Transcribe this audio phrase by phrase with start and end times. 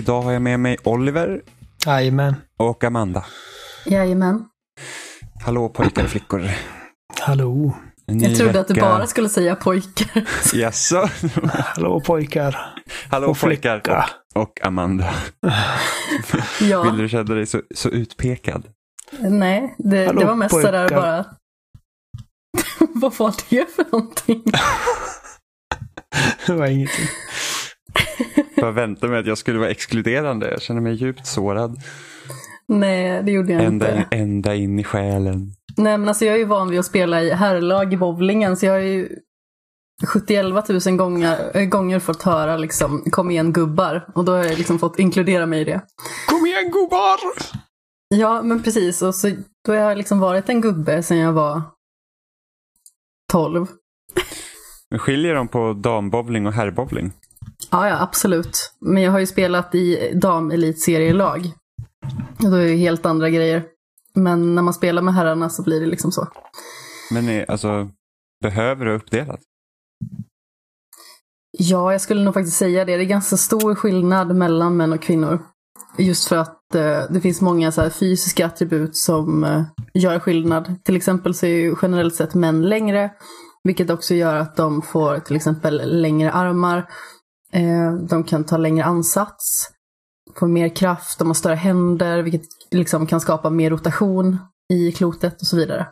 [0.00, 1.42] idag har jag med mig Oliver
[1.86, 2.34] Jajamän.
[2.56, 3.24] och Amanda.
[3.86, 4.44] Jajamän.
[5.44, 6.50] Hallå pojkar och flickor.
[7.20, 7.76] Hallå.
[8.06, 8.86] Ny Jag trodde att du vecka.
[8.86, 10.24] bara skulle säga pojkar.
[10.54, 11.08] Jaså?
[11.52, 12.74] Hallå pojkar.
[13.10, 13.82] Hallå Och pojkar
[14.34, 15.14] och, och Amanda.
[16.60, 18.62] Vill ja, du känna dig så, så utpekad?
[19.20, 20.96] nej, det, Hallå, det var mest sådär pojkar.
[21.00, 21.24] bara...
[22.94, 24.42] Vad var det för någonting?
[26.46, 27.06] Det var ingenting.
[28.54, 30.50] Jag väntade mig att jag skulle vara exkluderande.
[30.50, 31.76] Jag känner mig djupt sårad.
[32.68, 34.16] nej, det gjorde jag Ända, inte.
[34.16, 35.52] ända in i själen.
[35.76, 38.66] Nej, men alltså jag är ju van vid att spela i herrlag i bowlingen, så
[38.66, 39.08] jag har ju
[40.06, 44.06] 71 000 gånger, äh, gånger fått höra liksom kom igen gubbar.
[44.14, 45.80] Och då har jag liksom fått inkludera mig i det.
[46.28, 47.18] Kom igen gubbar!
[48.14, 49.02] Ja, men precis.
[49.02, 49.30] Och så,
[49.66, 51.62] då har jag liksom varit en gubbe sedan jag var
[53.32, 53.66] 12.
[54.90, 57.12] Men skiljer de på dambowling och herrbowling?
[57.70, 58.72] Ja, ja, absolut.
[58.80, 61.52] Men jag har ju spelat i damelitserielag.
[62.38, 63.64] Då är det helt andra grejer.
[64.14, 66.28] Men när man spelar med herrarna så blir det liksom så.
[67.10, 67.90] Men är, alltså,
[68.42, 69.40] behöver du uppdelat?
[71.58, 72.96] Ja, jag skulle nog faktiskt säga det.
[72.96, 75.42] Det är ganska stor skillnad mellan män och kvinnor.
[75.98, 79.62] Just för att eh, det finns många så här, fysiska attribut som eh,
[79.94, 80.84] gör skillnad.
[80.84, 83.10] Till exempel så är ju generellt sett män längre.
[83.64, 86.88] Vilket också gör att de får till exempel längre armar.
[87.52, 89.70] Eh, de kan ta längre ansats.
[90.34, 92.22] Får mer kraft, de har större händer.
[92.22, 94.38] Vilket liksom kan skapa mer rotation
[94.72, 95.88] i klotet och så vidare.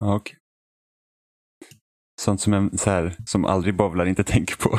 [0.00, 0.36] Ja, okej.
[2.20, 4.78] Sånt som, en, så här, som aldrig bowlar inte tänker på.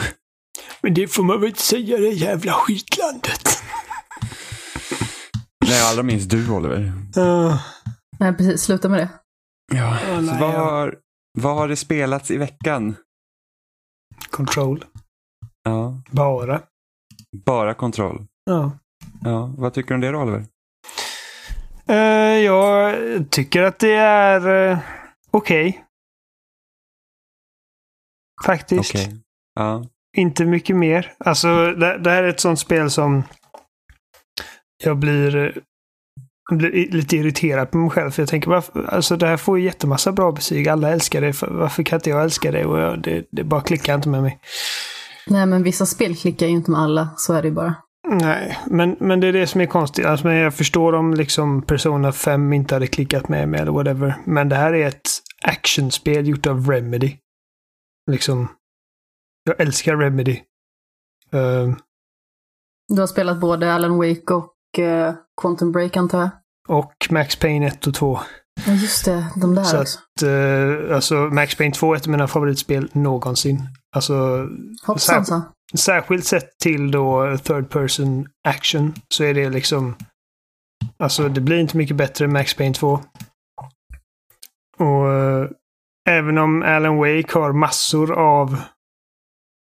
[0.82, 3.50] Men det får man väl inte säga det jävla skitlandet.
[5.66, 6.94] Nej, allra minst du Oliver.
[7.18, 7.62] Uh,
[8.20, 8.62] Nej, precis.
[8.62, 9.10] Sluta med det.
[9.76, 10.60] Ja, så nej, vad, ja.
[10.60, 10.98] har,
[11.40, 12.96] vad har det spelats i veckan?
[14.30, 14.86] control.
[15.64, 16.62] Ja, Bara.
[17.46, 18.26] bara kontroll.
[18.46, 18.72] Ja.
[19.24, 20.46] Ja, vad tycker du om det då Oliver?
[21.88, 21.96] Eh,
[22.44, 22.96] jag
[23.32, 24.78] tycker att det är uh,
[25.32, 25.84] okej.
[28.46, 28.96] Faktiskt.
[28.96, 29.18] Okej.
[29.56, 29.86] Ja.
[30.18, 31.14] Inte mycket mer.
[31.20, 33.24] Alltså, det, det här är ett sånt spel som
[34.84, 35.62] jag blir,
[36.52, 38.12] blir lite irriterad på mig själv.
[38.12, 40.68] För jag tänker, varför, alltså det här får ju jättemassa bra betyg.
[40.68, 41.34] Alla älskar det.
[41.34, 42.66] För- Varför kan inte jag älska det?
[42.66, 44.40] Och jag, det, det bara klickar inte med mig.
[45.28, 47.10] Nej, men vissa spel klickar ju inte med alla.
[47.18, 47.76] Så är det ju bara.
[48.08, 50.06] Nej, men, men det är det som är konstigt.
[50.06, 54.16] Alltså, men jag förstår om liksom Persona 5 inte hade klickat med mig eller whatever.
[54.26, 55.10] Men det här är ett
[55.46, 57.18] actionspel gjort av Remedy.
[58.12, 58.48] Liksom,
[59.44, 60.40] jag älskar Remedy.
[61.32, 61.74] Eh,
[62.94, 66.30] Du har spelat både Alan Wake och eh, Quantum Break antar jag?
[66.68, 68.20] och Max Payne 1 och 2.
[68.68, 69.26] Ja, just det.
[69.42, 73.60] De där Så att, eh, alltså Max Payne 2 är ett av mina favoritspel någonsin.
[73.94, 74.48] Alltså,
[74.98, 75.42] så.
[75.78, 79.96] särskilt sett till då third person action så är det liksom...
[81.00, 83.00] Alltså det blir inte mycket bättre än Max Payne 2.
[84.78, 85.48] Och eh,
[86.10, 88.58] även om Alan Wake har massor av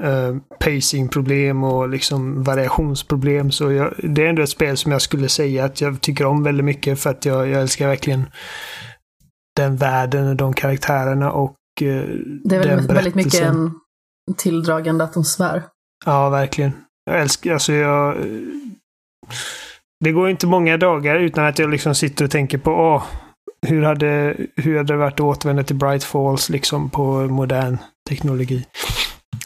[0.03, 5.29] uh, pacingproblem och liksom variationsproblem så jag, det är ändå ett spel som jag skulle
[5.29, 8.25] säga att jag tycker om väldigt mycket för att jag, jag älskar verkligen
[9.55, 12.03] den världen och de karaktärerna och uh,
[12.43, 13.71] Det är väl väldigt mycket en
[14.37, 15.63] tilldragande atmosfär.
[16.05, 16.71] Ja, verkligen.
[17.05, 18.17] Jag älskar, alltså jag...
[20.03, 23.03] Det går inte många dagar utan att jag liksom sitter och tänker på åh,
[23.67, 27.77] hur hade, hur hade det varit att återvända till Bright Falls liksom på modern
[28.09, 28.65] teknologi.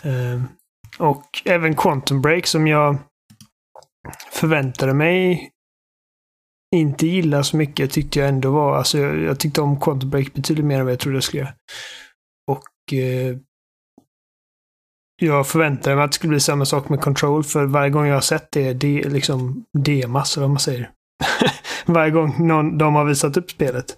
[0.03, 0.43] Ehm,
[0.97, 2.97] och även Quantum Break som jag
[4.31, 5.51] förväntade mig
[6.75, 10.33] inte gilla så mycket tyckte jag ändå var, alltså jag, jag tyckte om Quantum Break
[10.33, 11.53] betydligt mer än vad jag trodde jag skulle göra.
[12.51, 13.37] Och eh,
[15.23, 18.13] jag förväntade mig att det skulle bli samma sak med Control, för varje gång jag
[18.13, 20.91] har sett det, det är liksom demas, eller vad man säger.
[21.85, 23.97] varje gång någon, de har visat upp spelet.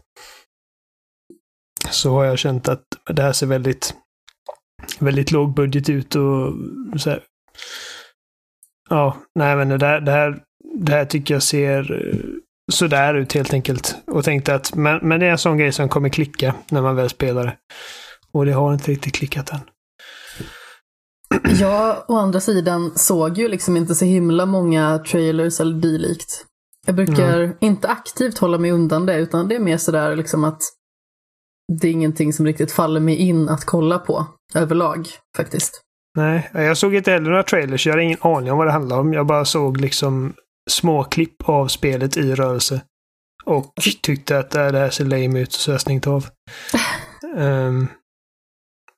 [1.89, 3.93] Så har jag känt att det här ser väldigt,
[4.99, 6.53] väldigt låg budget ut och
[6.97, 7.23] så här.
[8.89, 10.39] Ja, nej men det här, det här,
[10.75, 12.19] det här tycker jag ser eh,
[12.71, 13.95] sådär ut helt enkelt.
[14.07, 16.95] Och tänkte att, men, men det är en sån grej som kommer klicka när man
[16.95, 17.57] väl spelar det.
[18.31, 19.59] Och det har inte riktigt klickat än.
[21.43, 26.45] Jag å andra sidan såg ju liksom inte så himla många trailers eller dylikt.
[26.85, 30.61] Jag brukar inte aktivt hålla mig undan det, utan det är mer sådär liksom att
[31.81, 34.25] det är ingenting som riktigt faller mig in att kolla på
[34.55, 35.07] överlag
[35.37, 35.81] faktiskt.
[36.17, 37.85] Nej, jag såg inte heller några trailers.
[37.85, 39.13] Jag hade ingen aning om vad det handlade om.
[39.13, 40.33] Jag bara såg liksom
[40.69, 42.81] små klipp av spelet i rörelse.
[43.45, 46.25] Och tyckte att äh, det här ser lame ut, så jag stängt av.
[47.37, 47.87] Ehm,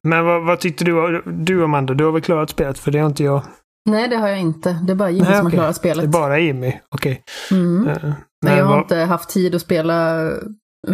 [0.06, 1.94] Men vad, vad tyckte du, du Amanda?
[1.94, 2.80] Du har väl klarat spelet?
[2.80, 3.44] För det har inte jag.
[3.90, 4.80] Nej, det har jag inte.
[4.88, 5.58] Det är bara Jimmy Nej, som har okej.
[5.60, 6.12] klarat Det är spelet.
[6.12, 6.74] bara Jimmy.
[6.96, 7.24] Okej.
[7.52, 7.88] Mm.
[7.88, 8.14] Eh, Men
[8.46, 10.30] men jag har vad- inte haft tid att spela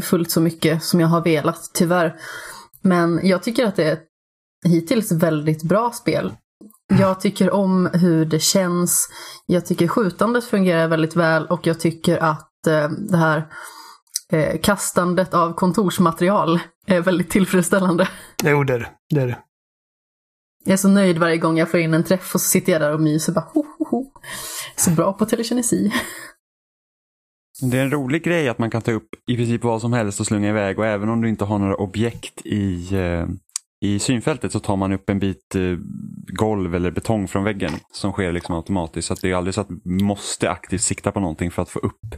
[0.01, 2.15] fullt så mycket som jag har velat, tyvärr.
[2.81, 4.03] Men jag tycker att det är ett
[4.67, 6.33] hittills väldigt bra spel.
[6.99, 9.09] Jag tycker om hur det känns.
[9.45, 13.43] Jag tycker skjutandet fungerar väldigt väl och jag tycker att eh, det här
[14.31, 18.09] eh, kastandet av kontorsmaterial är väldigt tillfredsställande.
[18.43, 18.89] Jo, det är det.
[19.09, 19.21] det.
[19.21, 19.37] är det.
[20.63, 22.81] Jag är så nöjd varje gång jag får in en träff och så sitter jag
[22.81, 24.11] där och myser bara ho, ho, ho.
[24.75, 25.91] Så bra på telekinesi.
[27.61, 30.19] Det är en rolig grej att man kan ta upp i princip vad som helst
[30.19, 33.27] och slunga iväg och även om du inte har några objekt i, eh,
[33.81, 35.77] i synfältet så tar man upp en bit eh,
[36.27, 39.07] golv eller betong från väggen som sker liksom automatiskt.
[39.07, 41.69] Så att det är aldrig så att du måste aktivt sikta på någonting för att
[41.69, 42.15] få upp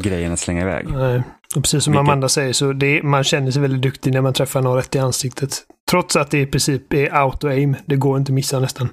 [0.00, 0.88] grejen att slänga iväg.
[0.88, 1.22] Nej.
[1.56, 4.32] Och precis som Vilket- Amanda säger så det, man känner sig väldigt duktig när man
[4.32, 5.62] träffar någon rätt i ansiktet.
[5.90, 7.76] Trots att det i princip är auto-aim.
[7.86, 8.88] Det går inte att missa nästan.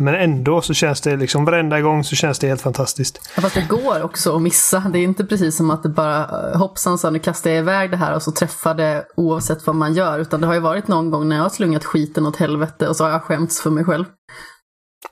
[0.00, 3.30] Men ändå så känns det liksom varenda gång så känns det helt fantastiskt.
[3.36, 4.80] Ja, fast det går också att missa.
[4.92, 7.90] Det är inte precis som att det bara eh, hoppsan så nu kastar jag iväg
[7.90, 10.18] det här och så träffar det oavsett vad man gör.
[10.18, 12.96] Utan det har ju varit någon gång när jag har slungat skiten åt helvete och
[12.96, 14.04] så har jag skämts för mig själv.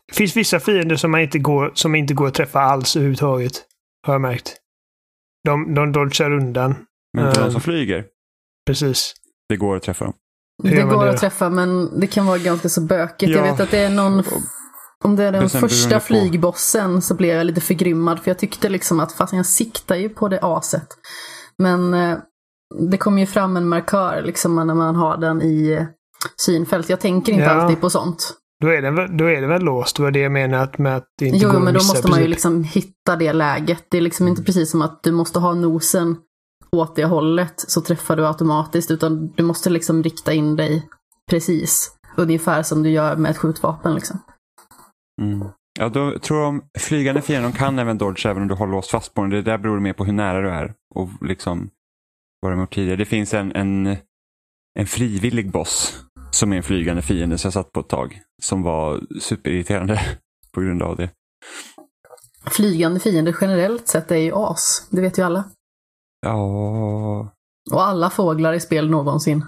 [0.08, 3.52] Det finns vissa fiender som, man inte går, som inte går att träffa alls överhuvudtaget.
[4.06, 4.56] Har jag märkt.
[5.44, 6.74] De, de dodgar undan.
[7.16, 7.52] Men inte de Eh.
[7.52, 8.04] som flyger,
[8.66, 9.14] Precis.
[9.48, 10.14] det går att träffa dem.
[10.62, 13.32] Det går det att träffa men det kan vara ganska så bökigt.
[13.32, 13.38] Ja.
[13.38, 14.22] Jag vet att det är någon...
[15.04, 19.00] Om det är den första flygbossen så blev jag lite förgrymmad för jag tyckte liksom
[19.00, 20.86] att fast jag siktar ju på det aset.
[21.58, 22.18] Men eh,
[22.90, 25.84] det kommer ju fram en markör liksom när man har den i eh,
[26.36, 26.88] synfält.
[26.88, 27.50] Jag tänker inte Ja.
[27.50, 28.34] alltid på sånt.
[28.62, 29.96] Då är, den, väl- då är det väl låst.
[29.96, 31.78] Det var det jag menar att, med att det inte Jo, går men att då
[31.78, 33.84] missa måste man ju liksom hitta det läget.
[33.88, 36.16] Det är liksom inte precis som att du måste ha nosen
[36.76, 38.90] åt det hållet så träffar du automatiskt.
[38.90, 40.88] Utan du måste liksom rikta in dig
[41.30, 41.96] precis.
[42.16, 44.18] Ungefär som du gör med ett skjutvapen liksom.
[45.22, 45.48] Mm.
[45.78, 48.66] Ja, då tror jag om flygande fiender de kan även dodge även om du har
[48.66, 49.30] låst fast på den.
[49.30, 51.70] Det där beror mer på hur nära du är och liksom
[52.42, 52.96] vad de har gjort tidigare.
[52.96, 53.96] Det finns en, en,
[54.78, 58.62] en frivillig boss som är en flygande fiende som jag satt på ett tag som
[58.62, 60.00] var superirriterande
[60.52, 61.10] på grund av det.
[62.50, 64.86] Flygande fiender generellt sett är ju as.
[64.90, 65.44] Det vet ju alla.
[66.26, 67.32] Ja,
[67.70, 69.44] Och alla fåglar i spel någonsin.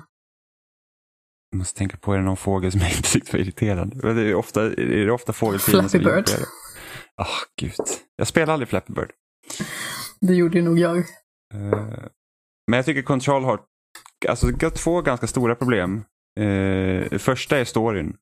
[1.50, 3.96] jag måste tänka på, är det någon fågel som jag inte tyckte var irriterande?
[4.02, 6.46] Men Det är, ofta, är det ofta fågelfiender som Flappy är Bird.
[7.16, 7.26] Ah,
[7.60, 7.72] gud.
[8.16, 9.10] Jag spelar aldrig Flappy Bird.
[10.20, 10.98] Det gjorde ju nog jag.
[10.98, 11.04] Eh,
[12.66, 13.60] Men jag tycker Control har
[14.28, 16.04] alltså, två ganska stora problem.
[16.40, 18.16] Eh, första är storyn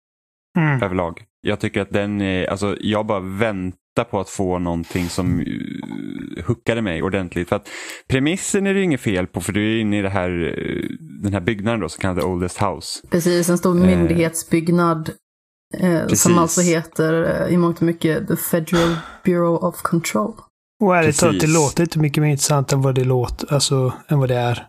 [0.58, 0.82] Mm.
[0.82, 1.22] överlag.
[1.40, 6.44] Jag tycker att den är, alltså jag bara väntar på att få någonting som uh,
[6.46, 7.48] hookade mig ordentligt.
[7.48, 7.68] För att
[8.08, 10.96] premissen är det ju inget fel på för du är inne i det här, eh,
[11.22, 13.00] den här byggnaden då som kallas The Oldest House.
[13.10, 13.86] Precis, en stor Eh.
[13.86, 15.10] myndighetsbyggnad.
[15.78, 20.34] Eh, som alltså heter eh, i mångt och mycket The Federal Bureau of Control.
[20.82, 24.18] Och ärligt talat, det låter inte mycket mer intressant än vad det låter, alltså, än
[24.18, 24.66] vad det är.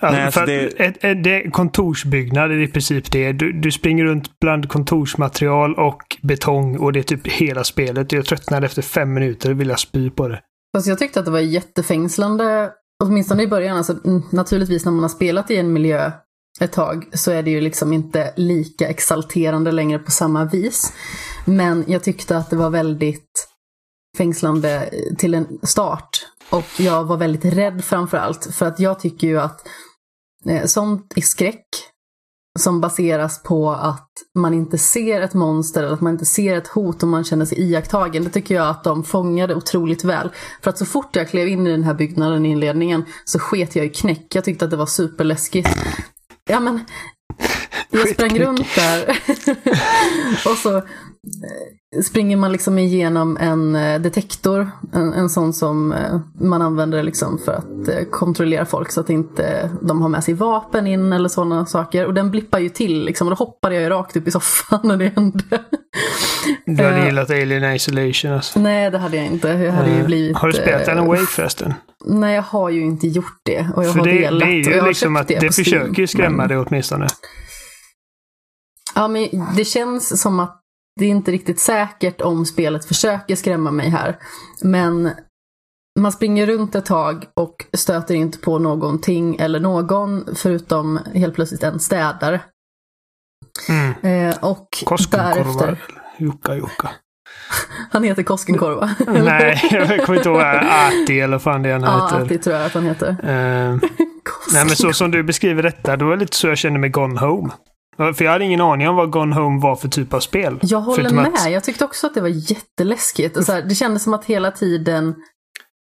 [0.00, 3.32] Alltså, Nej, alltså för det- att ett, ett, det är kontorsbyggnad är i princip det.
[3.32, 8.12] Du, du springer runt bland kontorsmaterial och betong och det är typ hela spelet.
[8.12, 10.40] Jag tröttnade efter fem minuter och ville spy på det.
[10.76, 12.70] Fast jag tyckte att det var jättefängslande,
[13.04, 13.76] åtminstone i början.
[13.76, 16.12] Alltså, mm, naturligtvis när man har spelat i en miljö
[16.60, 20.92] ett tag så är det ju liksom inte lika exalterande längre på samma vis.
[21.44, 23.48] Men jag tyckte att det var väldigt
[24.18, 26.08] fängslande till en start.
[26.50, 28.54] Och jag var väldigt rädd framför allt.
[28.54, 29.68] För att jag tycker ju att
[30.66, 31.66] sånt i skräck
[32.58, 36.68] som baseras på att man inte ser ett monster eller att man inte ser ett
[36.68, 38.24] hot och man känner sig iakttagen.
[38.24, 40.30] Det tycker jag att de fångade otroligt väl.
[40.62, 43.76] För att så fort jag klev in i den här byggnaden i inledningen så sket
[43.76, 44.34] jag i knäck.
[44.34, 45.68] Jag tyckte att det var superläskigt.
[46.48, 46.84] Ja men,
[47.90, 49.18] jag sprang runt där.
[50.50, 50.82] och så eh,
[52.04, 54.70] springer man liksom igenom en eh, detektor.
[54.92, 59.10] En, en sån som eh, man använder liksom för att eh, kontrollera folk så att
[59.10, 62.06] inte de har med sig vapen in eller sådana saker.
[62.06, 63.26] Och den blippar ju till liksom.
[63.28, 65.64] Och då hoppade jag ju rakt upp i soffan när det hände.
[66.66, 68.60] Du hade gillat Alien Isolation alltså.
[68.60, 69.48] Nej, det hade jag inte.
[69.48, 70.36] Jag hade ju blivit...
[70.36, 71.74] Har du spelat Alan Wake förresten?
[72.04, 73.68] Nej, jag har ju inte gjort det.
[73.76, 74.40] Och jag För har det, velat.
[74.40, 77.06] det är jag ju liksom att det, Steam, försöker ju skrämma men- dig åtminstone.
[78.94, 80.59] Ja, men det känns som att
[81.00, 84.18] det är inte riktigt säkert om spelet försöker skrämma mig här.
[84.62, 85.10] Men
[85.98, 91.62] man springer runt ett tag och stöter inte på någonting eller någon förutom helt plötsligt
[91.62, 92.40] en städare.
[93.68, 94.28] Mm.
[94.30, 94.68] Eh, och
[95.10, 95.84] därefter...
[96.18, 96.90] Jukka Jukka.
[97.90, 98.90] Han heter Koskenkorva.
[99.06, 102.28] Nej, jag kommer inte ihåg Arti eller fan det han ja, heter.
[102.28, 103.08] det tror jag att han heter.
[103.08, 103.78] Eh,
[104.52, 106.92] nej men så som du beskriver detta, då är det lite så jag känner med
[106.92, 107.50] Gone Home.
[108.14, 110.58] För jag hade ingen aning om vad Gone Home var för typ av spel.
[110.62, 111.26] Jag håller med.
[111.26, 113.36] att- Jag tyckte också att det var jätteläskigt.
[113.36, 115.14] Och så här, det kändes som att hela tiden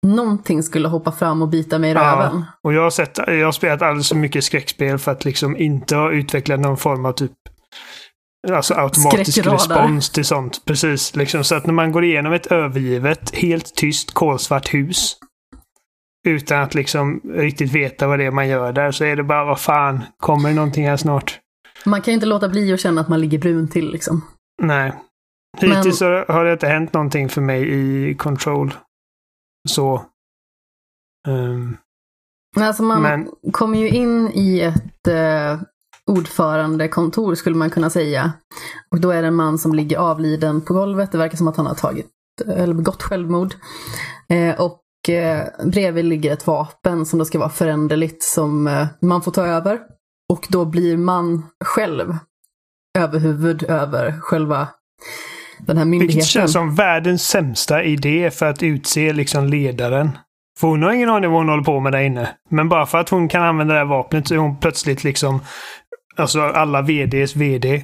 [0.05, 2.31] någonting skulle hoppa fram och bita mig i röven.
[2.35, 5.57] Ja, och jag har, sett, jag har spelat alldeles för mycket skräckspel för att liksom
[5.57, 7.31] inte ha utvecklat någon form av typ
[8.51, 10.65] Alltså automatisk respons till sånt.
[10.65, 11.15] Precis.
[11.15, 15.15] Liksom, så att när man går igenom ett övergivet, helt tyst, kolsvart hus
[16.27, 19.45] utan att liksom riktigt veta vad det är man gör där så är det bara
[19.45, 21.39] vad fan, kommer det någonting här snart?
[21.85, 24.21] Man kan ju inte låta bli att känna att man ligger brun till liksom.
[24.61, 24.93] Nej.
[25.57, 28.73] Hittills så har det inte hänt någonting för mig i Control.
[29.69, 30.05] Så.
[32.55, 35.61] Men Alltså man Men- kommer ju in i ett eh,
[36.11, 38.33] ordförandekontor skulle man kunna säga.
[38.91, 41.11] Och då är det en man som ligger avliden på golvet.
[41.11, 42.07] Det verkar som att han har tagit,
[42.47, 43.53] eller begått självmord.
[44.29, 49.21] Eh, och eh, bredvid ligger ett vapen som då ska vara föränderligt som eh, man
[49.21, 49.79] får ta över.
[50.29, 52.17] Och då blir man själv
[52.97, 54.67] överhuvud över själva
[55.59, 56.25] den här vilket myndigheten.
[56.25, 60.17] känns som världens sämsta idé för att utse liksom ledaren.
[60.59, 62.29] För hon har ingen aning vad hon håller på med där inne.
[62.49, 65.39] Men bara för att hon kan använda det här vapnet så är hon plötsligt liksom
[66.15, 67.83] Alltså alla VDs VD.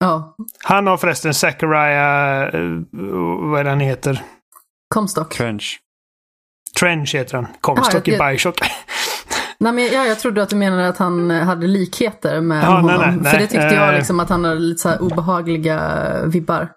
[0.00, 2.42] Ja, Han har förresten Zachariah...
[2.54, 2.70] eh,
[3.50, 4.22] vad är det han heter?
[4.94, 5.34] Comstock.
[5.34, 5.78] Trench.
[6.80, 7.46] Trench heter han.
[7.60, 8.60] Comstock i jag- Bioshock.
[9.60, 12.66] Nej, men ja, jag trodde att du menade att han eh, hade likheter med Ja,
[12.80, 13.00] honom.
[13.00, 13.32] nej, nej.
[13.32, 13.94] För det tyckte jag Eh.
[13.96, 16.72] liksom att han hade lite så obehagliga vibbar.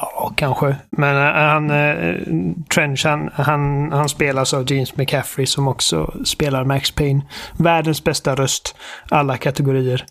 [0.00, 0.76] Ja, kanske.
[0.90, 6.90] Men eh, han, Trench, han, han, han spelas av James McCaffrey som också spelar Max
[6.90, 7.26] Payne.
[7.58, 8.76] Världens bästa röst.
[9.10, 10.06] Alla kategorier.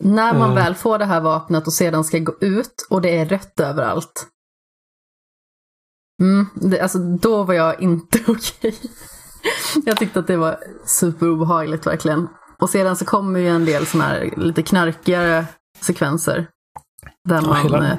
[0.00, 3.26] När man väl får det här vapnet och sedan ska gå ut och det är
[3.26, 4.26] rött överallt.
[6.22, 8.74] Mm, det, alltså då var jag inte okej.
[9.86, 10.56] Jag tyckte att det var
[10.86, 12.28] superobehagligt verkligen.
[12.58, 15.46] Och sedan så kommer ju en del sådana här lite knarkigare
[15.80, 16.46] sekvenser.
[17.28, 17.96] Där man hela- eh,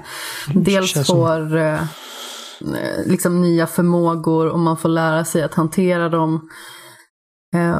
[0.55, 5.53] dels känns som- får eh, eh, liksom nya förmågor och man får lära sig att
[5.53, 6.50] hantera dem.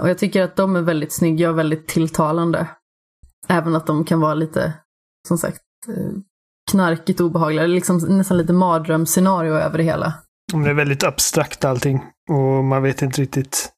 [0.01, 2.68] Och jag tycker att de är väldigt snygga och väldigt tilltalande.
[3.48, 4.74] Även att de kan vara lite,
[5.27, 5.58] som sagt,
[6.72, 7.65] knarkigt obehagliga.
[7.68, 10.13] Liksom nästan lite mardrömsscenario över det hela.
[10.53, 12.03] Det är väldigt abstrakt allting.
[12.32, 13.70] Och man vet inte riktigt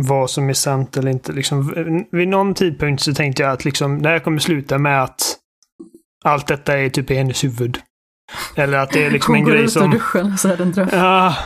[0.00, 1.32] vad som är sant eller inte.
[1.32, 1.74] Liksom,
[2.12, 5.38] vid någon tidpunkt så tänkte jag att liksom, det här kommer sluta med att
[6.24, 7.78] allt detta är typ i hennes huvud.
[8.56, 9.90] Eller att det är liksom Hon en går grej ut ur som...
[9.90, 10.88] duschen och så är det en dröm.
[10.92, 11.36] Ja,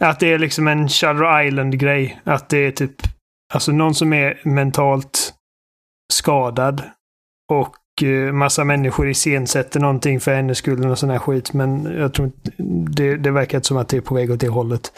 [0.00, 2.20] att det är liksom en Shutter Island-grej.
[2.24, 2.96] Att det är typ,
[3.54, 5.34] alltså någon som är mentalt
[6.12, 6.82] skadad
[7.52, 11.52] och eh, massa människor iscensätter någonting för hennes skull och sån här skit.
[11.52, 12.50] Men jag tror inte,
[12.90, 14.92] det, det verkar inte som att det är på väg åt det hållet.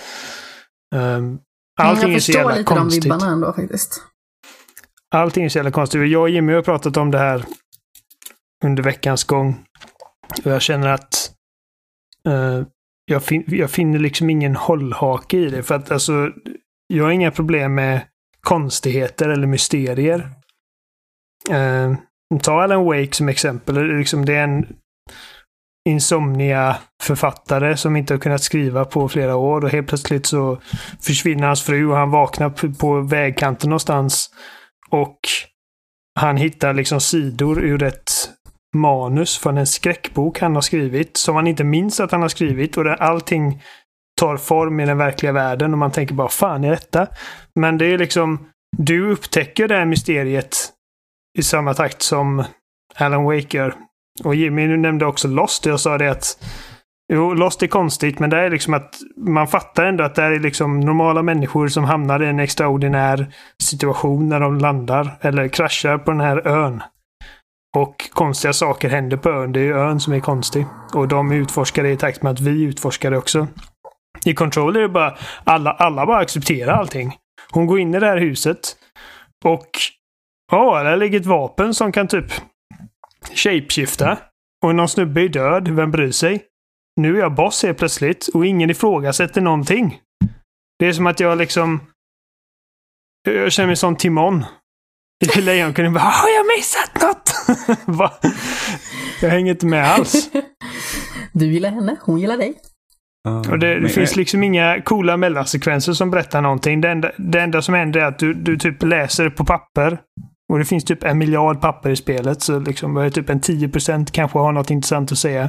[0.94, 1.38] Um,
[1.80, 3.02] allting jag är så förstår jävla lite konstigt.
[3.02, 4.02] de vibbarna ändå faktiskt.
[5.14, 6.10] Allting är så jävla konstigt.
[6.10, 7.44] Jag och Jimmy har pratat om det här
[8.64, 9.64] under veckans gång.
[10.44, 11.32] Och jag känner att
[12.28, 12.62] eh,
[13.04, 15.62] jag, fin jag finner liksom ingen hållhake i det.
[15.62, 16.30] För att alltså,
[16.86, 18.00] jag har inga problem med
[18.40, 20.30] konstigheter eller mysterier.
[21.50, 21.94] Eh,
[22.38, 23.74] ta Alan Wake som exempel.
[23.74, 24.66] Det är Liksom det är en
[25.88, 30.58] Insomnia-författare som inte har kunnat skriva på flera år och helt plötsligt så
[31.00, 34.30] försvinner hans fru och han vaknar på vägkanten någonstans.
[34.90, 35.18] Och
[36.20, 38.10] han hittar liksom sidor ur ett
[38.76, 42.76] manus från en skräckbok han har skrivit som han inte minns att han har skrivit
[42.76, 43.62] och där allting
[44.20, 47.06] tar form i den verkliga världen och man tänker bara fan är detta?
[47.54, 50.71] Men det är liksom du upptäcker det här mysteriet
[51.38, 52.44] i samma takt som
[52.94, 53.74] Alan Wake gör.
[54.24, 55.66] Och Jimmy nämnde också Lost.
[55.66, 56.38] Jag sa det att
[57.12, 60.40] Jo, Lost är konstigt, men det är liksom att man fattar ändå att det är
[60.40, 66.10] liksom normala människor som hamnar i en extraordinär situation när de landar eller kraschar på
[66.10, 66.82] den här ön.
[67.76, 69.52] Och konstiga saker händer på ön.
[69.52, 70.66] Det är ju ön som är konstig.
[70.94, 73.46] Och de utforskar det i takt med att vi utforskar det också.
[74.24, 77.16] I Control är det bara alla, alla bara accepterar allting.
[77.50, 78.76] Hon går in i det här huset
[79.44, 79.68] och
[80.52, 82.32] ja, där ligger ett vapen som kan typ
[83.34, 84.18] shapeshifta.
[84.64, 85.68] Och någon snubbe är död.
[85.68, 86.44] Vem bryr sig?
[87.00, 90.00] Nu är jag boss helt plötsligt och ingen ifrågasätter någonting.
[90.78, 91.80] Det är som att jag liksom...
[93.28, 94.44] Jag känner mig som Timon.
[95.36, 95.92] I Lejonkungen.
[95.92, 97.58] bara Har jag missat något?
[97.98, 98.12] Va?
[99.22, 100.30] Jag hänger inte med alls.
[101.34, 102.54] Du gillar henne, hon gillar dig.
[103.50, 106.80] Och det, det finns liksom inga coola mellansekvenser som berättar någonting.
[106.80, 109.98] Det enda, det enda som händer är att du, du typ läser på papper.
[110.52, 112.42] Och det finns typ en miljard papper i spelet.
[112.42, 115.42] Så liksom typ en 10% kanske har något intressant att säga.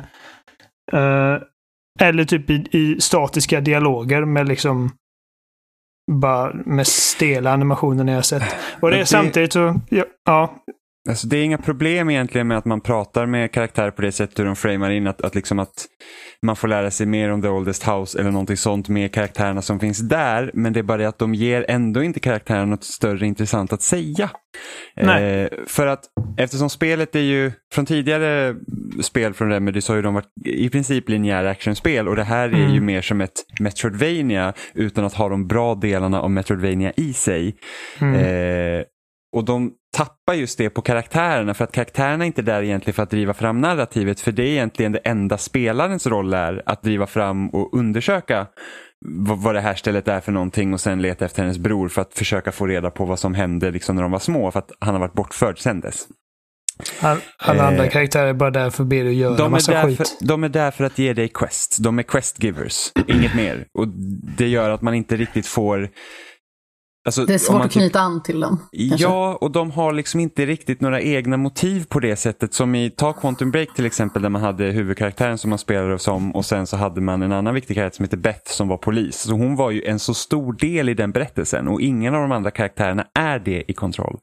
[0.91, 1.37] Eh,
[1.99, 4.91] eller typ i, i statiska dialoger med liksom
[6.11, 8.43] bara med stela animationer jag sett.
[8.79, 10.55] Och det är samtidigt så, ja, ja,
[11.09, 14.39] Alltså det är inga problem egentligen med att man pratar med karaktärer på det sättet
[14.39, 15.07] hur de framar in.
[15.07, 15.85] Att, att, liksom att
[16.41, 19.79] man får lära sig mer om The Oldest House eller någonting sånt med karaktärerna som
[19.79, 20.51] finns där.
[20.53, 23.81] Men det är bara det att de ger ändå inte karaktärerna något större intressant att
[23.81, 24.29] säga.
[24.97, 26.03] Eh, för att
[26.37, 28.55] eftersom spelet är ju, från tidigare
[29.01, 32.49] spel från Remedy så har ju de varit i princip linjära actionspel och det här
[32.49, 32.73] är Mm.
[32.73, 37.55] ju mer som ett Metroidvania utan att ha de bra delarna av Metroidvania i sig.
[38.01, 38.15] Mm.
[38.15, 38.83] Eh,
[39.33, 43.03] och de tappar just det på karaktärerna för att karaktärerna är inte där egentligen för
[43.03, 47.07] att driva fram narrativet för det är egentligen det enda spelarens roll är att driva
[47.07, 48.47] fram och undersöka
[49.05, 52.13] vad, det här stället är för någonting och sen leta efter hennes bror för att
[52.13, 54.93] försöka få reda på vad som hände liksom när de var små för att han
[54.93, 56.07] har varit bortförd sedan dess.
[57.01, 59.83] All, alla Eh, andra karaktärer är bara där för att be dig göra De massa
[59.83, 59.97] skit.
[59.97, 61.83] för, de är där för att ge dig quest.
[61.83, 63.65] De är quest givers, inget mer.
[63.73, 63.87] Och
[64.37, 65.89] det gör att man inte riktigt får...
[67.05, 68.59] Alltså, Det är svårt att typ- knyta an till dem.
[68.89, 69.03] kanske.
[69.05, 72.53] Ja, och de har liksom inte riktigt några egna motiv på det sättet.
[72.53, 76.35] Som i Ta Quantum Break till exempel där man hade huvudkaraktären som man spelade som
[76.35, 79.17] och sen så hade man en annan viktig karaktär som heter Beth som var polis.
[79.19, 82.31] Så hon var ju en så stor del i den berättelsen och ingen av de
[82.31, 84.17] andra karaktärerna är det i kontroll.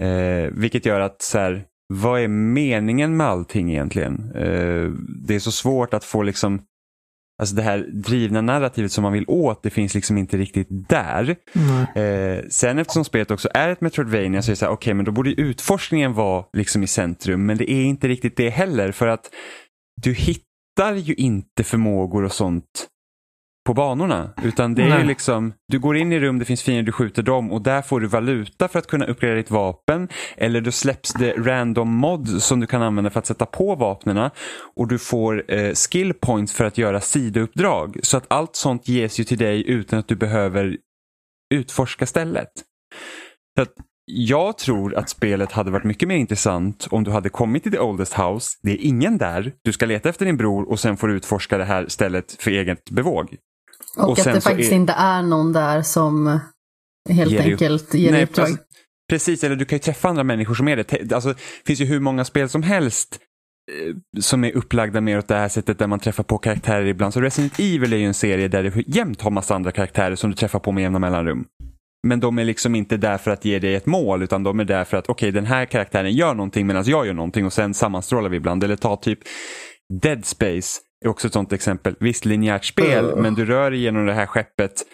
[0.00, 4.32] Eh, vilket gör att så här, vad är meningen med allting egentligen?
[4.34, 4.90] Eh,
[5.26, 6.60] det är så svårt att få liksom
[7.38, 11.36] Alltså det här drivna narrativet som man vill åt, det finns liksom inte riktigt där.
[11.94, 15.04] Eh, sen eftersom spelet också är ett Metroidvania så är det så här, okej men
[15.04, 17.46] då borde utforskningen vara liksom i centrum.
[17.46, 19.30] Men det är inte riktigt det heller för att
[20.02, 22.88] du hittar ju inte förmågor och sånt
[23.64, 24.30] på banorna.
[24.42, 25.04] Utan det är Nej.
[25.04, 28.00] liksom, du går in i rum, det finns fiender, du skjuter dem och där får
[28.00, 30.08] du valuta för att kunna uppgradera ditt vapen.
[30.36, 34.30] Eller då släpps det random mods som du kan använda för att sätta på vapnena.
[34.76, 37.98] Och du får eh, skill points för att göra sidouppdrag.
[38.02, 40.76] Så att allt sånt ges ju till dig utan att du behöver
[41.54, 42.50] utforska stället.
[43.56, 43.72] Så att
[44.06, 47.78] jag tror att spelet hade varit mycket mer intressant om du hade kommit till The
[47.78, 48.58] Oldest House.
[48.62, 49.52] Det är ingen där.
[49.62, 52.50] Du ska leta efter din bror och sen får du utforska det här stället för
[52.50, 53.36] eget bevåg.
[53.96, 56.40] Och, och att det faktiskt är- inte är någon där som
[57.10, 58.44] helt Ger enkelt ger Nej, uppdrag.
[58.46, 58.62] alltså,
[59.10, 61.12] Precis, eller du kan ju träffa andra människor som är det.
[61.12, 63.18] Alltså, det finns ju hur många spel som helst
[63.72, 67.14] eh, som är upplagda mer åt det här sättet där man träffar på karaktärer ibland.
[67.14, 70.30] Så Resident Evil är ju en serie där du jämt har massa andra karaktärer som
[70.30, 71.44] du träffar på med jämna mellanrum.
[72.06, 74.64] Men de är liksom inte där för att ge dig ett mål utan de är
[74.64, 77.74] där för att okej den här karaktären gör någonting medan jag gör någonting och sen
[77.74, 78.64] sammanstrålar vi ibland.
[78.64, 79.18] Eller ta typ
[80.02, 81.96] Dead Space är också ett sånt exempel.
[82.00, 83.16] Visst linjärt spel Uh.
[83.16, 84.84] men du rör dig genom det här skeppet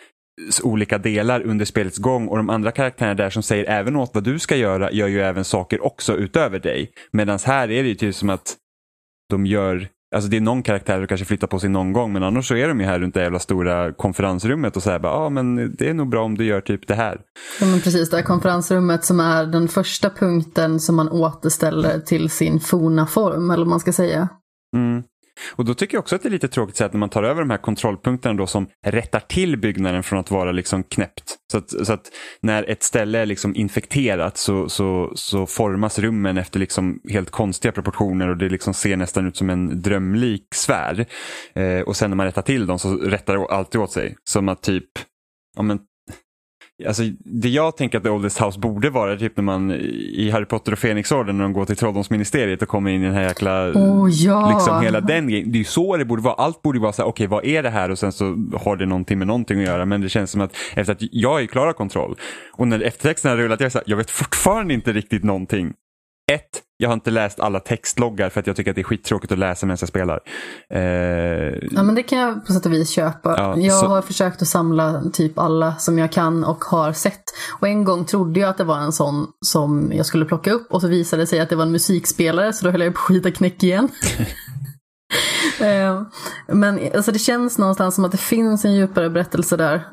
[0.63, 4.25] olika delar under spelets gång och de andra karaktärerna där som säger även åt vad
[4.25, 6.93] du ska göra gör ju även saker också utöver dig.
[7.13, 8.57] Medan här är det ju typ som att
[9.31, 12.23] de gör Alltså det är någon karaktär som kanske flyttar på sig någon gång men
[12.23, 15.31] annars så är de ju här runt det jävla stora konferensrummet och säger ja ah,
[15.31, 17.21] men det är nog bra om du gör typ det här.
[17.61, 22.31] Ja, men precis, det här konferensrummet som är den första punkten som man återställer till
[22.31, 24.29] sin forna form, eller vad man ska säga.
[24.77, 25.03] Mm.
[25.51, 27.23] Och då tycker jag också att det är lite tråkigt så att när man tar
[27.23, 31.37] över de här kontrollpunkterna då som rättar till byggnaden från att vara liksom knäppt.
[31.53, 32.07] Så att, så att
[32.43, 37.73] när ett ställe är liksom infekterat så, så, så formas rummen efter liksom helt konstiga
[37.73, 41.07] proportioner och det liksom ser nästan ut som en drömlik sfär.
[41.55, 44.17] Eh, och sen när man rättar till dem så rättar det alltid åt sig.
[44.25, 44.89] Som att typ,
[45.57, 45.79] ja men
[46.87, 50.45] Alltså, det jag tänker att The Oldest House borde vara typ när man i Harry
[50.45, 53.73] Potter och Fenixorden när de går till Trolldomsministeriet och kommer in i den här jäkla
[53.75, 54.51] Åh ja!
[54.55, 55.53] Liksom hela den grejen.
[55.53, 56.35] Det är ju så det borde vara.
[56.35, 58.25] Allt borde vara så här, okej vad är det här och sen så
[58.57, 59.85] har det någonting med någonting att göra.
[59.85, 62.17] Men det känns som att efter att jag är klar av kontroll
[62.53, 65.73] och när eftertexten har rullat, jag, så här, jag vet fortfarande inte riktigt någonting.
[66.33, 69.33] Ett, jag har inte läst alla textloggar för att jag tycker att det är skittråkigt
[69.33, 70.21] att läsa medan jag spelar.
[70.75, 70.81] Eh,
[71.71, 73.35] Ja men det kan jag på sätt och vis köpa.
[73.39, 77.23] Ja, jag så- har försökt att samla typ alla som jag kan och har sett.
[77.61, 80.73] Och en gång trodde jag att det var en sån som jag skulle plocka upp
[80.73, 82.99] och så visade det sig att det var en musikspelare så då höll jag på
[82.99, 83.89] att skita knäck igen.
[85.61, 86.03] Eh,
[86.47, 89.87] Men alltså, det känns någonstans som att det finns en djupare berättelse där.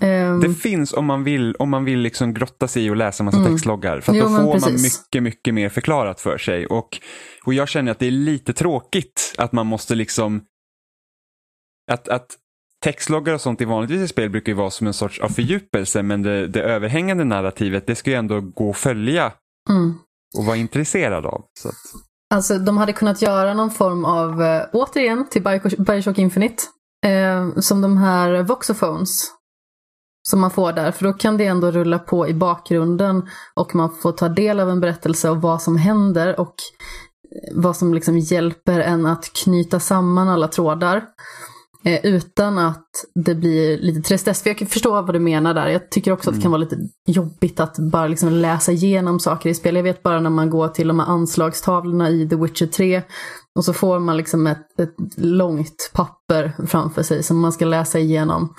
[0.00, 3.24] Eh, Det finns om man vill, om man vill liksom grotta sig i och läsa
[3.24, 4.00] massa textloggar.
[4.00, 4.22] För Mm.
[4.22, 6.66] Jo, då får man mycket, mycket mer förklarat för sig.
[6.66, 7.00] Och,
[7.44, 10.42] och jag känner att det är lite tråkigt att man måste liksom...
[11.92, 12.26] Att, att
[12.84, 16.02] textloggar och sånt i vanligtvis i spel brukar ju vara som en sorts av fördjupelse.
[16.02, 19.32] Men det, det överhängande narrativet det ska ju ändå gå att följa
[19.70, 19.94] mm.
[20.38, 21.44] och vara intresserad av.
[21.60, 21.74] Så att,
[22.34, 25.42] Alltså de hade kunnat göra någon form av, eh, återigen till
[25.78, 26.62] Bioshock Infinite,
[27.06, 29.24] eh, som de här voxophones
[30.22, 33.90] som man får där, för då kan det ändå rulla på i bakgrunden och man
[34.02, 36.54] får ta del av en berättelse av vad som händer och
[37.54, 41.04] vad som liksom hjälper en att knyta samman alla trådar.
[41.84, 44.42] Eh, utan att det blir lite tristess.
[44.42, 45.68] För jag förstår vad du menar där.
[45.68, 49.50] Jag tycker också att det kan vara lite jobbigt att bara liksom läsa igenom saker
[49.50, 49.76] i spel.
[49.76, 53.02] Jag vet bara när man går till de här anslagstavlorna i The Witcher 3
[53.54, 57.98] och så får man liksom ett, ett långt papper framför sig som man ska läsa
[57.98, 58.54] igenom.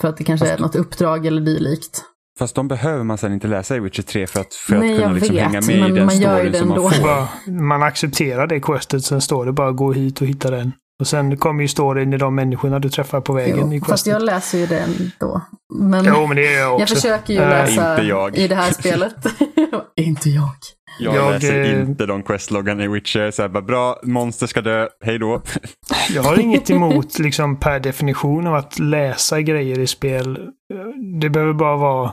[0.00, 2.02] För att det kanske är något uppdrag eller dylikt.
[2.38, 5.00] Fast de behöver man sen inte läsa i Witcher 3 för att, för Nej, att
[5.02, 6.90] kunna liksom vet, hänga med i den man storyn det som man ändå.
[6.90, 7.50] får.
[7.50, 10.72] Man accepterar det questet, sen står det bara gå hit och hitta den.
[11.00, 13.88] Och sen kommer ju storyn i de människorna du träffar på vägen i Jo, questet.
[13.90, 15.40] fast jag läser ju det ändå.
[15.74, 16.80] Men Jo, men det gör jag också.
[16.82, 18.36] jag försöker ju Eh, läsa Inte jag.
[18.36, 19.14] i det här spelet.
[19.96, 20.50] inte jag.
[20.98, 23.30] Jag, Jag, läser eh, inte de questloggarna i Witcher.
[23.30, 25.42] Så här, bara, bra, monster ska dö, hej då.
[26.14, 30.38] Jag har inget emot liksom per definition av att läsa grejer i spel.
[31.20, 32.12] Det behöver bara vara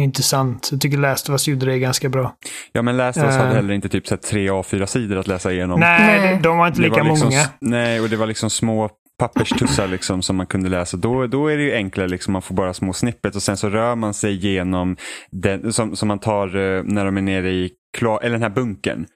[0.00, 0.68] intressant.
[0.72, 2.34] Jag tycker Last of Us gjorde det ganska bra.
[2.72, 3.54] Ja, men Last of Us hade Eh.
[3.54, 5.80] heller inte typ så här, tre A4-sidor att läsa igenom.
[5.80, 6.40] Nej, Nej.
[6.42, 7.42] de- var inte lika var liksom, många.
[7.60, 10.96] Nej, och det var liksom små papperstussar liksom som man kunde läsa.
[10.96, 13.68] Då, då är det ju enklare, liksom, man får bara små snippet och sen så
[13.68, 14.96] rör man sig genom
[15.30, 18.50] den som, som man tar eh, när de är nere i kla- eller den här
[18.50, 19.06] bunkern.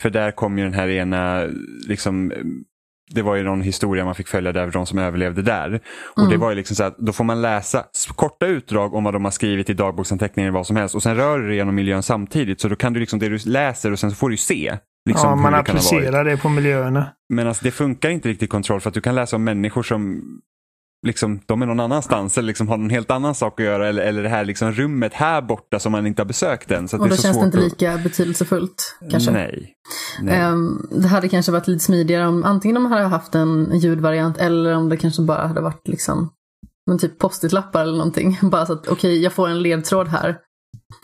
[0.00, 1.46] För där kom ju den här ena,
[1.88, 2.38] liksom, eh,
[3.14, 5.80] det var ju någon historia man fick följa där, de som överlevde där.
[6.16, 7.84] Och det var ju liksom så att då får man läsa
[8.16, 11.16] korta utdrag om vad de har skrivit i dagboksanteckningar eller vad som helst och sen
[11.16, 12.60] rör du dig genom miljön samtidigt.
[12.60, 14.78] Så då kan du liksom det du läser och sen så får du se.
[15.08, 17.06] Liksom, ja, man det applicerar det på miljöerna.
[17.28, 19.82] Men alltså, det funkar inte riktigt i kontroll för att du kan läsa om människor
[19.82, 20.22] som
[21.06, 24.02] liksom, de är någon annanstans eller liksom har någon helt annan sak att göra eller,
[24.02, 26.88] eller det här liksom rummet här borta som man inte har besökt än.
[26.88, 29.30] Så att Och det då är så känns det inte att- lika betydelsefullt kanske.
[29.30, 29.74] Nej.
[30.22, 30.34] Nej.
[30.40, 34.74] Ehm, det hade kanske varit lite smidigare om antingen de hade haft en ljudvariant eller
[34.76, 36.30] om det kanske bara hade varit liksom
[36.86, 38.38] men typ post-it-lappar eller någonting.
[38.50, 40.38] Bara så att okej, jag får en ledtråd här.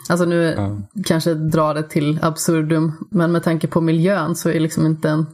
[0.09, 0.77] Alltså nu Ja.
[1.05, 5.25] kanske dra det till absurdum, men med tanke på miljön så är liksom inte en,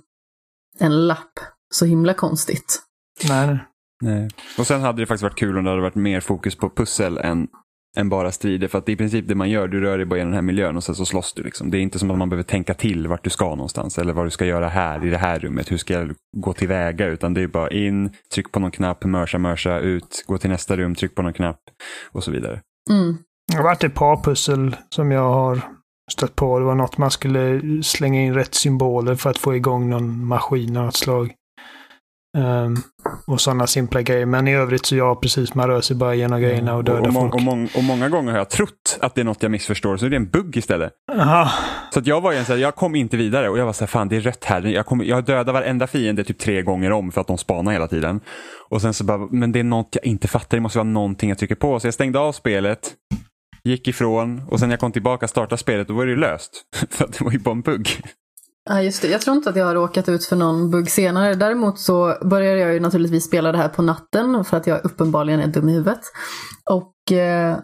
[0.79, 1.39] en lapp
[1.73, 2.81] så himla konstigt.
[3.27, 3.59] Nej,
[4.05, 4.29] nej.
[4.57, 7.17] Och sen hade det faktiskt varit kul om det hade varit mer fokus på pussel
[7.17, 7.47] än,
[7.97, 8.67] än bara strider.
[8.67, 10.37] För att det är i princip det man gör, du rör dig bara genom den
[10.37, 11.43] här miljön och sen så slåss du.
[11.43, 11.71] Liksom.
[11.71, 14.25] Det är inte som att man behöver tänka till vart du ska någonstans eller vad
[14.25, 15.71] du ska göra här i det här rummet.
[15.71, 17.07] Hur ska jag gå tillväga?
[17.07, 20.77] Utan det är bara in, tryck på någon knapp, mörsa, mörsa, ut, gå till nästa
[20.77, 21.59] rum, tryck på någon knapp
[22.11, 22.61] och så vidare.
[22.89, 23.17] Mm.
[23.51, 25.61] Det har varit ett par pussel som jag har
[26.11, 26.59] stött på.
[26.59, 30.77] Det var något man skulle slänga in rätt symboler för att få igång någon maskin
[30.77, 31.33] av något slag.
[32.35, 32.75] Ehm,
[33.27, 34.25] och sådana simpla grejer.
[34.25, 35.55] Men i övrigt så ja, precis.
[35.55, 37.33] Man rör sig bara genom grejerna och dödar och, och, folk.
[37.35, 40.05] och, mång- och många gånger har jag trott att det är något jag missförstår, så
[40.05, 40.91] är det en bugg istället.
[41.11, 41.49] Aha.
[41.93, 43.73] Så att jag var ju en så här, jag kom inte vidare och jag var
[43.73, 44.61] så här, fan det är rött här.
[44.61, 47.87] Jag, kom, jag dödade varenda fiende typ tre gånger om för att de spanar hela
[47.87, 48.19] tiden.
[48.69, 51.29] Och sen så bara, men det är något jag inte fattar, det måste vara någonting
[51.29, 51.79] jag trycker på.
[51.79, 52.93] Så jag stängde av spelet,
[53.63, 56.17] gick ifrån och sen när jag kom tillbaka och startade spelet, då var det ju
[56.17, 56.51] löst.
[56.89, 57.87] för att det var ju bara en bugg.
[58.69, 59.07] Ja, just det.
[59.07, 61.35] Jag tror inte att jag har råkat ut för någon bugg senare.
[61.35, 65.39] Däremot så började jag ju naturligtvis spela det här på natten för att jag uppenbarligen
[65.39, 65.99] är dum i huvudet.
[66.69, 67.57] Och eh,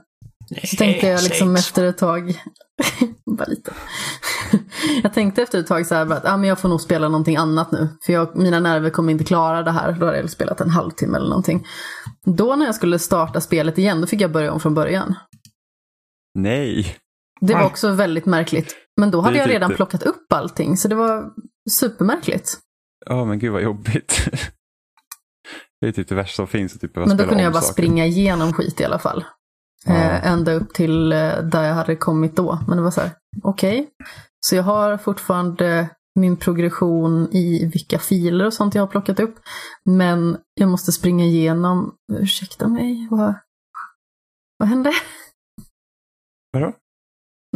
[0.63, 2.41] så tänkte jag liksom efter ett tag,
[3.37, 3.73] bara lite.
[5.03, 7.35] jag tänkte efter ett tag så här att ah, men jag får nog spela någonting
[7.35, 7.87] annat nu.
[8.05, 9.91] För jag, mina nerver kommer inte klara det här.
[9.91, 11.67] Då hade jag spelat en halvtimme eller någonting.
[12.25, 15.15] Då när jag skulle starta spelet igen, då fick jag börja om från början.
[16.35, 16.95] Nej.
[17.41, 18.75] Det var också väldigt märkligt.
[18.99, 21.33] Men då hade jag redan lite- plockat upp allting, så det var
[21.71, 22.57] supermärkligt.
[23.05, 24.27] Ja men gud vad jobbigt.
[25.81, 26.79] det är typ det värsta som finns.
[26.79, 27.73] Typ Men då kunde jag bara saker.
[27.73, 29.25] springa igenom skit i alla fall.
[29.85, 29.93] Ja.
[29.93, 32.59] Eh, ända upp till eh, där jag hade kommit då.
[32.67, 33.11] Men det var så här,
[33.43, 33.89] okej.
[34.45, 39.35] Så jag har fortfarande min progression i vilka filer och sånt jag har plockat upp.
[39.85, 43.33] Men jag måste springa igenom, ursäkta mig, vad,
[44.57, 44.93] vad hände?
[46.51, 46.73] Vadå?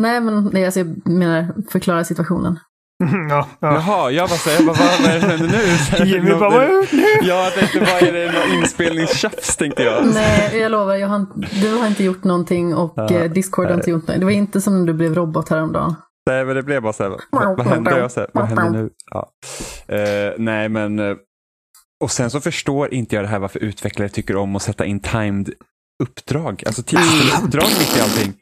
[0.01, 2.59] Nej men nej, alltså, jag menar förklara situationen.
[3.29, 3.73] ja, ja.
[3.73, 6.05] Jaha, jag bara säger, vad, vad är det som händer nu?
[6.11, 7.03] Jimmy bara, vad gjort nu?
[7.21, 10.05] Ja, jag tänkte, vad är det, någon inspelningstjafs tänkte jag.
[10.13, 11.25] Nej, jag lovar, jag har,
[11.61, 14.19] du har inte gjort någonting och Ja, eh, Discord har inte gjort någonting.
[14.19, 15.95] Det var inte som när du blev robot häromdagen.
[16.29, 17.97] Nej, men det blev bara så här, vad, vad hände?
[17.97, 18.89] Jag så här, vad händer nu?
[19.11, 19.29] Ja.
[19.95, 21.15] Eh, nej, men eh,
[22.03, 24.99] och sen så förstår inte jag det här varför utvecklare tycker om att sätta in
[24.99, 25.53] timed
[26.03, 28.33] uppdrag, alltså tidsfulla uppdrag mitt i allting.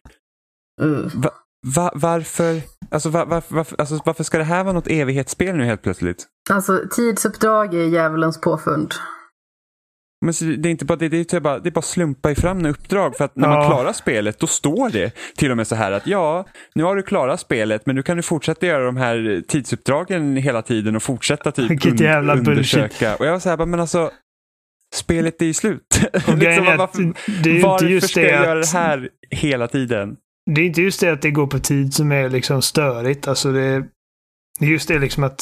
[0.81, 1.11] Uh.
[1.13, 1.29] Va,
[1.63, 5.65] va, varför, alltså, va, varför, varför, alltså, varför ska det här vara något evighetsspel nu
[5.65, 6.25] helt plötsligt?
[6.49, 8.93] Alltså tidsuppdrag är djävulens påfund.
[10.25, 12.35] Men det är inte bara det, det är, typ bara, det är bara slumpa i
[12.35, 13.67] fram uppdrag för att när man Ja.
[13.69, 16.45] klarar spelet då står det till och med så här att ja,
[16.75, 20.61] nu har du klarat spelet men nu kan du fortsätta göra de här tidsuppdragen hela
[20.61, 23.15] tiden och fortsätta typ Vilket jävla undersöka.
[23.15, 24.11] Och jag var så här, bara, men alltså
[24.95, 25.99] spelet är ju slut.
[26.13, 29.67] Att varför det är ju inte varför just ska det jag göra det här hela
[29.67, 30.15] tiden?
[30.51, 33.27] Det är inte just det att det går på tid som är liksom störigt.
[33.27, 33.79] Alltså det,
[34.59, 35.41] det är just det liksom att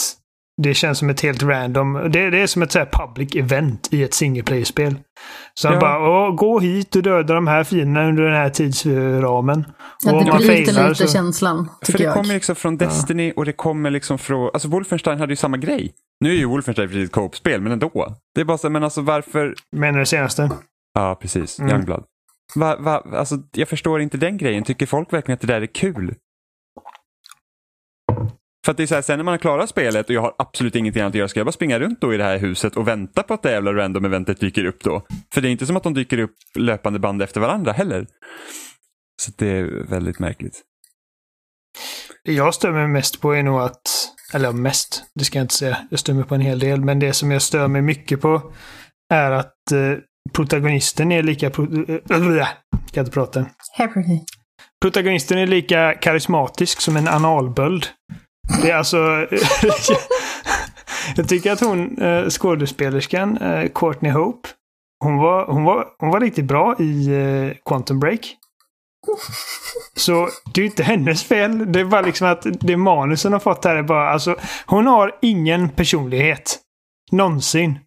[0.61, 1.93] det känns som ett helt random...
[1.93, 4.95] Det, det är som ett så här public event i ett single player-spel.
[5.53, 5.81] Så han Ja.
[5.81, 9.59] bara Åh, gå hit och döda de här fienderna under den här tidsramen.
[10.05, 11.13] Att Och det man blir lite failar lite så...
[11.13, 12.13] känslan, För tycker det jag.
[12.13, 15.91] kommer liksom från Destiny och det kommer liksom från, alltså Wolfenstein hade ju samma grej.
[16.19, 18.15] Nu är ju Wolfenstein precis ett co-op-spel, men ändå.
[18.35, 20.49] Det är bara så, men alltså varför, Menar du det senaste?
[20.93, 21.71] ja precis, Mm.
[21.71, 22.03] Youngblood.
[22.55, 24.63] Va, va, alltså, jag förstår inte den grejen.
[24.63, 26.15] Tycker folk verkligen att det där är kul?
[28.65, 30.35] För att det är så här, sen när man har klarat spelet och jag har
[30.37, 32.77] absolut ingenting annat att göra, ska jag bara springa runt då i det här huset
[32.77, 35.05] och vänta på att det jävla random eventet dyker upp då?
[35.33, 38.07] För det är inte som att de dyker upp löpande band efter varandra heller.
[39.21, 40.61] Så det är väldigt märkligt.
[42.23, 43.81] Det jag stör mig mest på är nog att,
[44.33, 46.99] eller mest, det ska jag inte säga, jag stör mig på en hel del, men
[46.99, 48.53] det som jag stör mig mycket på
[49.13, 49.97] är att eh,
[50.33, 51.49] protagonisten är lika...
[51.49, 51.63] Pro,
[52.09, 52.47] äh,
[52.91, 53.45] kan inte prata.
[54.81, 57.87] Protagonisten är lika karismatisk som en analböld.
[58.61, 58.97] Det är alltså...
[61.15, 64.49] jag tycker att hon, eh, skådespelerskan, eh, Courtney Hope,
[65.03, 68.37] hon var, hon, var, hon var riktigt bra i eh, Quantum Break.
[69.95, 71.71] Så det är inte hennes fel.
[71.71, 75.17] Det är bara liksom att det manusen har fått här är bara, alltså, hon har
[75.21, 76.59] ingen personlighet.
[77.11, 77.79] Någonsin.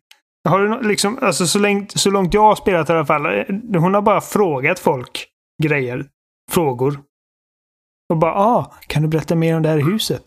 [0.48, 3.80] Har du liksom, alltså så långt, så långt jag har spelat i alla fall, eh,
[3.80, 5.26] hon har bara frågat folk
[5.62, 6.06] grejer.
[6.50, 7.00] Frågor.
[8.08, 10.22] Och bara, ah, kan du berätta mer om det här huset?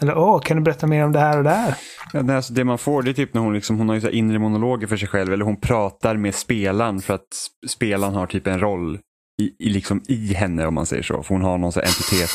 [0.00, 1.76] Eller, ah, kan du berätta mer om det här och det här?
[2.12, 4.00] Ja, nej, alltså det man får det är typ när hon, liksom, hon har ju
[4.00, 7.28] så inre monologer för sig själv eller hon pratar med spelaren för att
[7.68, 8.98] spelaren har typ en roll
[9.42, 11.22] i, i, liksom i henne om man säger så.
[11.22, 12.30] För hon har någon så här entitet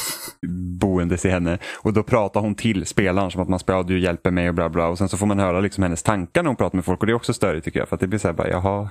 [0.80, 1.58] boendes i henne.
[1.78, 4.70] Och då pratar hon till spelaren som att man ska, du hjälper mig och bla
[4.70, 4.88] bla.
[4.88, 7.06] Och sen så får man höra liksom hennes tankar när hon pratar med folk och
[7.06, 7.90] det är också störigt tycker jag.
[7.90, 8.90] För att det blir så här bara, jaha,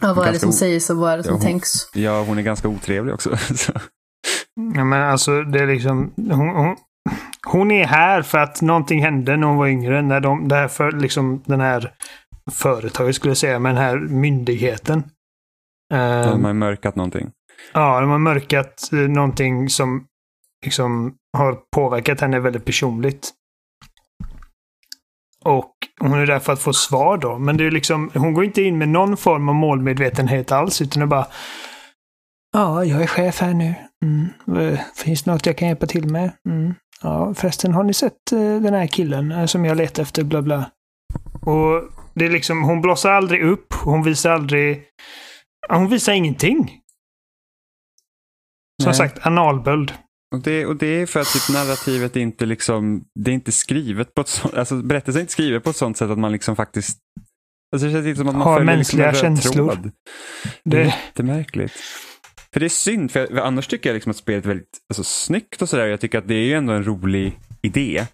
[0.00, 1.70] Ja, vad är det som o- sägs och vad är det som Ja, hon- tänks?
[1.94, 3.36] ja hon är ganska otrevlig också.
[3.54, 3.72] Så.
[4.74, 6.10] Ja, men alltså, det är liksom...
[6.16, 6.76] Hon, hon,
[7.46, 10.02] hon är här för att någonting hände när hon var yngre.
[10.02, 11.92] När de, det här för, liksom, den här
[12.52, 15.02] företaget skulle jag säga, men den här myndigheten.
[15.90, 17.30] De har ju mörkat någonting.
[17.72, 20.06] Ja, de har mörkat eh, någonting som
[20.64, 23.30] liksom har påverkat henne väldigt personligt.
[25.44, 27.38] Och hon är där för att få svar då.
[27.38, 31.02] Men det är liksom, hon går inte in med någon form av målmedvetenhet alls, utan
[31.02, 31.26] är bara
[32.52, 33.74] Ja, jag är chef här nu.
[34.04, 34.68] Mm.
[34.72, 36.32] Eh, Finns det något jag kan hjälpa till med?
[36.48, 36.74] Mm.
[37.02, 40.24] Ja, förresten, har ni sett eh, den här killen som jag letar efter?
[40.24, 40.64] Bla, bla.
[41.42, 41.82] Och
[42.14, 43.74] det är liksom, hon blossar aldrig upp.
[43.74, 44.82] Hon visar aldrig...
[45.68, 46.80] Hon visar ingenting.
[48.82, 48.94] Som Nej.
[48.94, 49.92] sagt, analböld.
[50.34, 54.14] Och det, och det är för att typ narrativet inte liksom, det är inte skrivet
[54.14, 56.56] på ett sånt, alltså berättelsen är inte skriven på ett sånt sätt att man liksom
[56.56, 56.98] faktiskt,
[57.74, 59.52] alltså det känns inte som att man Har följer liksom en röd känslor.
[59.52, 59.90] tråd.
[60.64, 61.72] Det är jättemärkligt.
[62.52, 64.78] För det är synd, för, jag, för annars tycker jag liksom att spelet är väldigt
[64.88, 65.86] alltså, snyggt och sådär.
[65.86, 68.06] Jag tycker att det är ju ändå en rolig idé.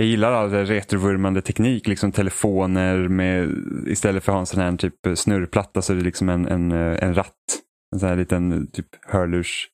[0.00, 3.50] Jag gillar all retrovurmande teknik, liksom telefoner med,
[3.86, 6.72] istället för att ha en sån här typ snurrplatta så är det liksom en, en,
[6.72, 7.34] en ratt.
[7.94, 9.68] En sån här liten typ hörlurs,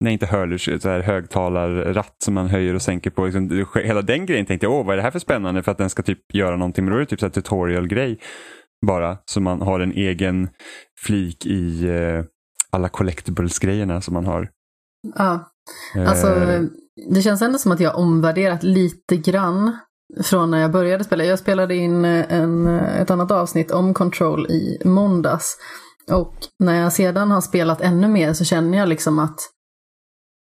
[0.00, 3.24] nej inte hörlurs, så här högtalarratt som man höjer och sänker på.
[3.24, 5.78] Liksom, hela den grejen tänkte jag, åh vad är det här för spännande för att
[5.78, 6.84] den ska typ göra någonting.
[6.84, 8.18] Men då är det typ så här tutorial-grej
[8.86, 9.18] bara.
[9.24, 10.48] Så man har en egen
[11.00, 12.24] flik i eh,
[12.70, 14.50] alla collectibles-grejerna som man har.
[15.16, 15.50] Ja,
[16.06, 16.62] alltså Eh,
[17.10, 19.76] det känns ändå som att jag omvärderat lite grann
[20.22, 21.24] från när jag började spela.
[21.24, 25.56] Jag spelade in eh, en, eh, ett annat avsnitt om Control i måndags.
[26.10, 29.40] Och när jag sedan har spelat ännu mer så känner jag liksom att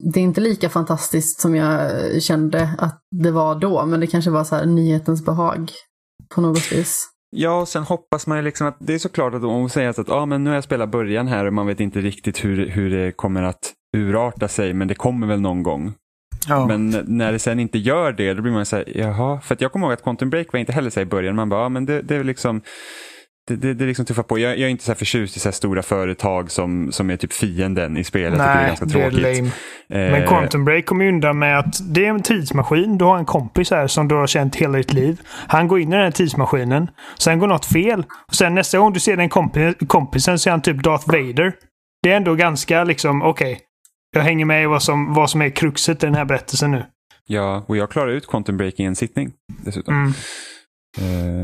[0.05, 3.87] det är inte lika fantastiskt som jag kände att det var då.
[3.87, 5.72] Men det kanske var så här nyhetens behag
[6.35, 7.09] på något vis.
[7.31, 9.88] Ja, och sen hoppas man ju liksom att det är såklart att om man säger
[9.88, 12.68] att ah, men nu har jag spelat början här och man vet inte riktigt hur,
[12.68, 15.94] hur det kommer att urarta sig, men det kommer väl någon gång
[16.48, 16.66] ja.
[16.66, 19.40] Men när det sen inte gör det, då blir man så här, jaha.
[19.40, 21.37] För att jag kommer ihåg att Quantum Break var inte heller så i början.
[21.37, 22.61] Man bara, ja men det, det är liksom
[23.48, 24.38] det, det, det är liksom tuffa på.
[24.38, 27.33] Jag, jag är inte så här förtjust i så stora företag som, som är typ
[27.33, 28.33] fienden i spelet.
[28.33, 29.38] Tycker det är Nej, ganska det är tråkigt.
[29.38, 29.51] lame.
[30.07, 32.98] Eh, Men Quantum Break kommer undan med att det är en tidsmaskin.
[32.98, 35.20] Du har en kompis här som du har känt hela ditt liv.
[35.48, 36.90] Han går in i den här tidsmaskinen.
[37.18, 38.05] Sen går något fel.
[38.29, 41.53] Och sen nästa gång du ser den kompi kompisen så är han typ Darth Vader.
[42.03, 43.61] Det är ändå ganska liksom, okej.
[44.11, 46.85] Jag hänger med i vad som, vad som är kruxet i den här berättelsen nu.
[47.27, 49.33] Ja, och jag klarade ut Quantum Break i en sittning
[49.64, 49.94] dessutom.
[49.94, 50.12] Mm.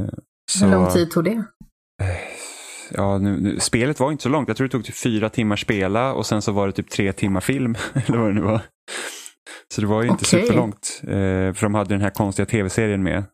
[0.04, 0.08] Eh,
[0.50, 1.44] så, Hur lång tid tog det?
[2.90, 4.48] Ja, nu, nu, spelet var inte så långt.
[4.48, 7.12] Jag tror det tog typ fyra timmar spela och sen så var det typ tre
[7.12, 7.74] timmar film.
[8.06, 8.60] eller vad det nu var.
[9.74, 10.42] Så det var ju inte Okej.
[10.42, 11.00] superlångt.
[11.02, 11.08] Eh,
[11.54, 13.24] för de hade den här konstiga tv-serien med.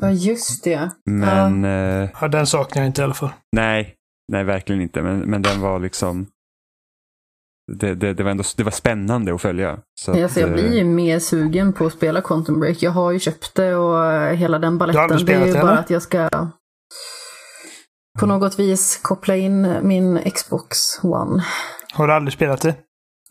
[0.00, 0.90] Ja, just det.
[1.06, 3.30] Men eh, Ja, den saknar jag inte i alla fall.
[3.52, 3.94] nej,
[4.32, 5.02] nej verkligen inte.
[5.02, 6.26] Men, men den var liksom...
[7.72, 9.78] det, det, det, var ändå, det var spännande att följa.
[10.00, 12.82] Så att, alltså jag blir eh, ju mer sugen på att spela Quantum Break.
[12.82, 15.26] Jag har ju köpt det och hela den baletten.
[15.26, 16.28] Det är ju bara att jag ska
[18.18, 21.44] på något vis koppla in min Xbox One.
[21.92, 22.74] Har du aldrig spelat det?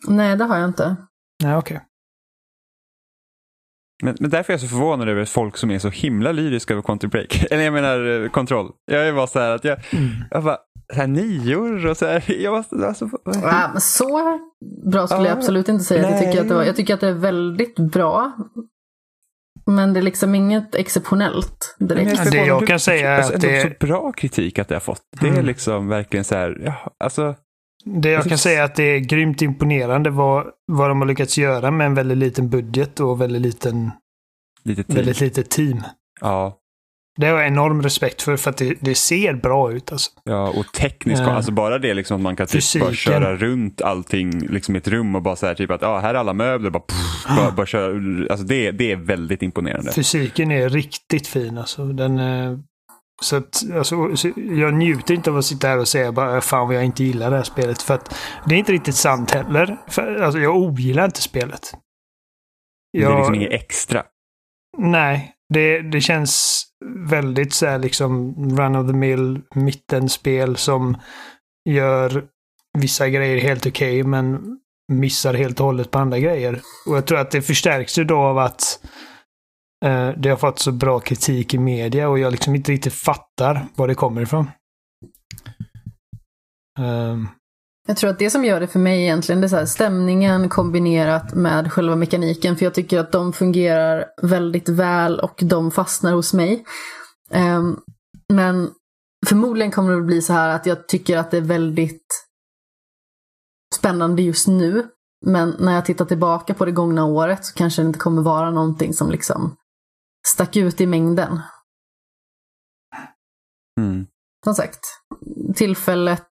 [0.07, 0.95] Nej, det har jag inte.
[1.43, 1.81] Nej, okej.
[4.03, 6.83] Men, men därför är jag så förvånad över folk som är så himla lyriska över
[6.83, 7.45] Quantum Break.
[7.51, 8.71] Eller jag menar eh, kontroll.
[8.85, 9.79] Jag är bara så här att jag,
[10.31, 10.57] jag bara,
[10.93, 12.23] så här nior och så här.
[12.41, 14.39] Jag var, alltså, Ja, så
[14.91, 16.63] bra skulle jag Ja, absolut inte säga att jag tycker att det var.
[16.63, 18.32] Jag tycker att det är väldigt bra.
[19.65, 22.12] Men det är liksom inget exceptionellt direkt.
[22.25, 24.75] Ja, det jag kan säga är alltså, att ändå det- så bra kritik att det
[24.75, 25.02] har fått.
[25.21, 25.45] Det är Mm.
[25.45, 27.36] liksom verkligen så här, ja, alltså,
[27.86, 31.38] Det jag kan säga är att det är grymt imponerande vad, vad de har lyckats
[31.38, 33.91] göra med en väldigt liten budget och väldigt, liten,
[34.63, 35.82] lite väldigt litet team.
[36.21, 36.58] Ja,
[37.19, 39.91] Det har jag enorm respekt för, för att det, det ser bra ut.
[39.91, 40.12] Alltså.
[40.23, 41.32] ja, och tekniskt, Ja.
[41.32, 44.88] alltså bara det liksom att man kan typ bara köra runt allting liksom i ett
[44.88, 47.51] rum och bara så här typ att, ja, här är alla möbler, bara, pff, bara,
[47.51, 47.93] bara köra,
[48.29, 49.91] alltså det, det är väldigt imponerande.
[49.91, 51.58] Fysiken är riktigt fin.
[51.58, 51.86] Alltså.
[51.86, 52.58] Den, eh,
[53.21, 56.67] så att, alltså, så jag njuter inte av att sitta här och säga bara fan
[56.67, 57.82] vad jag inte gillar det här spelet.
[57.82, 59.77] För att det är inte riktigt sant heller.
[59.88, 61.71] För, alltså, jag ogillar inte spelet.
[62.93, 64.03] Det är Jag- liksom inget extra.
[64.77, 70.97] Nej, det, det känns väldigt så här liksom run of the mill mittenspel som
[71.69, 72.25] gör
[72.77, 74.57] vissa grejer helt okej men
[74.91, 76.61] missar helt och hållet på andra grejer.
[76.87, 78.85] Och jag tror att det förstärks ju då av att
[79.85, 83.65] eh, det har fått så bra kritik i media och jag liksom inte riktigt fattar
[83.75, 84.47] var det kommer ifrån.
[86.79, 87.27] Um,
[87.89, 90.49] jag tror att det som gör det för mig egentligen det är så här, stämningen
[90.49, 92.56] kombinerat med själva mekaniken.
[92.56, 96.65] För jag tycker att de fungerar väldigt väl och de fastnar hos mig.
[97.34, 97.80] Um,
[98.34, 98.71] men
[99.28, 102.28] förmodligen kommer det bli så här att jag tycker att det är väldigt
[103.75, 104.88] spännande just nu.
[105.25, 108.52] Men när jag tittar tillbaka på det gångna året så kanske det inte kommer vara
[108.52, 109.56] någonting som liksom
[110.28, 111.39] stack ut i mängden.
[113.80, 114.08] Mm.
[114.43, 114.80] Som sagt,
[115.56, 116.28] tillfället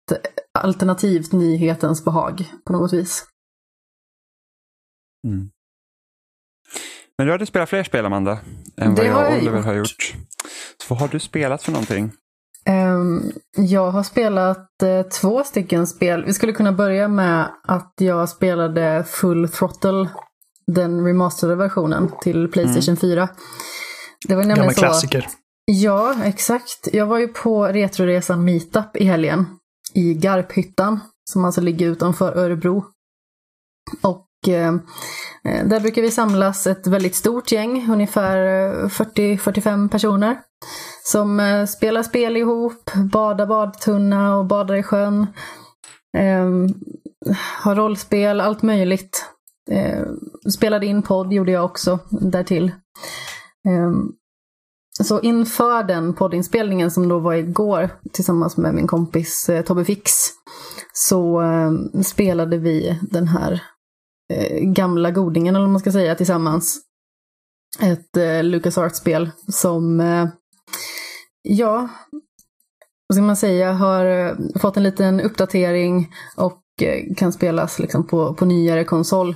[0.58, 3.24] alternativt nyhetens behag på något vis.
[5.26, 5.50] Mm.
[7.18, 8.38] Men du hade spelat fler spel, Amanda,
[8.76, 9.64] än vad Det jag och Oliver gjort.
[9.66, 10.14] har gjort.
[10.82, 12.12] Så vad har du spelat för någonting?
[12.64, 13.22] Ehm,
[13.56, 16.24] jag har spelat eh, två stycken spel.
[16.24, 20.08] Vi skulle kunna börja med att jag spelade Full Throttle,
[20.66, 23.28] den remasterade versionen till Playstation 4.
[24.28, 25.26] Det var nämligen gammal så klassiker.
[25.72, 26.88] Ja, exakt.
[26.92, 29.46] Jag var ju på Retroresan Meetup i helgen
[29.94, 31.00] i Garphyttan,
[31.30, 32.84] som alltså ligger utanför Örebro.
[34.02, 34.74] Och eh,
[35.44, 40.40] eh där brukar vi samlas ett väldigt stort gäng, ungefär eh, 40-45 personer.
[41.04, 45.26] Som eh, spelar spel ihop, badar badtunna och badar i sjön.
[46.18, 46.50] Eh,
[47.62, 49.26] har rollspel, allt möjligt.
[49.70, 50.06] Eh,
[50.56, 52.72] spelade in podd gjorde jag också därtill.
[53.68, 53.92] Eh,
[55.04, 60.12] så inför den poddinspelningen som då var igår tillsammans med min kompis eh, Tobbe Fix
[60.92, 63.62] så eh, spelade vi den här
[64.32, 66.80] eh, gamla godingen, eller vad man ska säga, tillsammans.
[67.80, 70.28] Ett eh, LucasArts-spel som, eh,
[71.42, 71.88] ja,
[73.08, 78.06] vad ska man säga, har eh, fått en liten uppdatering och eh, kan spelas liksom
[78.06, 79.34] på, på nyare konsol.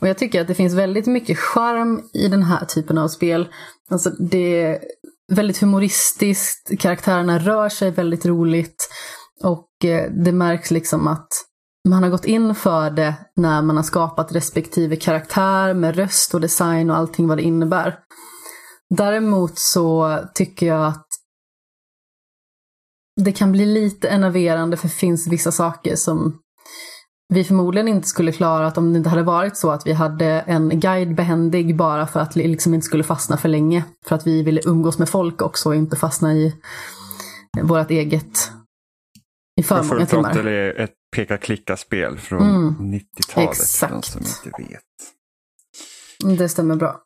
[0.00, 3.48] Och jag tycker att det finns väldigt mycket charm i den här typen av spel.
[3.90, 4.78] Alltså det är
[5.32, 8.88] väldigt humoristiskt, karaktärerna rör sig väldigt roligt
[9.42, 11.28] och eh, det märks liksom att
[11.88, 16.40] man har gått in för det när man har skapat respektive karaktär med röst och
[16.40, 17.98] design och allting vad det innebär.
[18.96, 21.06] Däremot så tycker jag att
[23.24, 26.38] det kan bli lite enerverande för det finns vissa saker som
[27.28, 30.80] vi förmodligen inte skulle klarat om det inte hade varit så att vi hade en
[30.80, 33.84] guide behändig bara för att vi liksom inte skulle fastna för länge.
[34.06, 36.56] För att vi ville umgås med folk också och inte fastna i
[37.62, 38.50] vårt eget
[39.60, 40.46] i för många timmar.
[40.46, 42.92] Är ett peka-klicka-spel från Mm.
[42.92, 43.50] 90-talet.
[43.50, 43.80] Exakt.
[43.80, 46.38] För de som inte vet.
[46.38, 47.00] Det stämmer bra.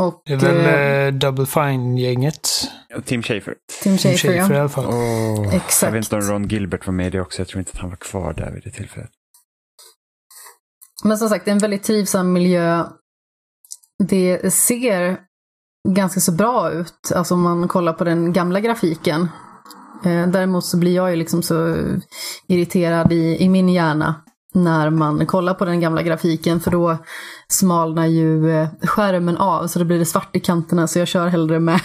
[0.00, 2.48] Och Det är väl eh, eh, Double Fine-gänget.
[3.04, 3.54] Tim Schafer.
[3.82, 4.60] Tim Tim Schafer, Schafer i ja.
[4.60, 4.84] alla fall.
[4.86, 5.82] Oh, Exakt.
[5.82, 7.40] Jag vet inte om Ron Gilbert var med i det också.
[7.40, 9.10] Jag tror inte att han var kvar där vid det tillfället.
[11.04, 12.84] Men som sagt, det är en väldigt trivsam miljö.
[14.08, 15.18] Det ser
[15.88, 19.28] ganska så bra ut, alltså om man kollar på den gamla grafiken.
[20.04, 21.76] Eh, däremot så blir jag ju liksom så
[22.48, 24.14] irriterad i, i min hjärna
[24.54, 26.98] när man kollar på den gamla grafiken för då
[27.52, 31.28] smalnar ju eh, skärmen av så det blir det svart i kanterna så jag kör
[31.28, 31.80] hellre med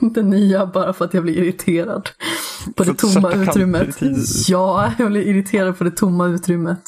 [0.14, 2.08] den nya bara för att jag blir irriterad
[2.76, 3.96] på det För att tomma utrymmet.
[4.48, 6.82] Ja, jag blir irriterad på det tomma utrymmet.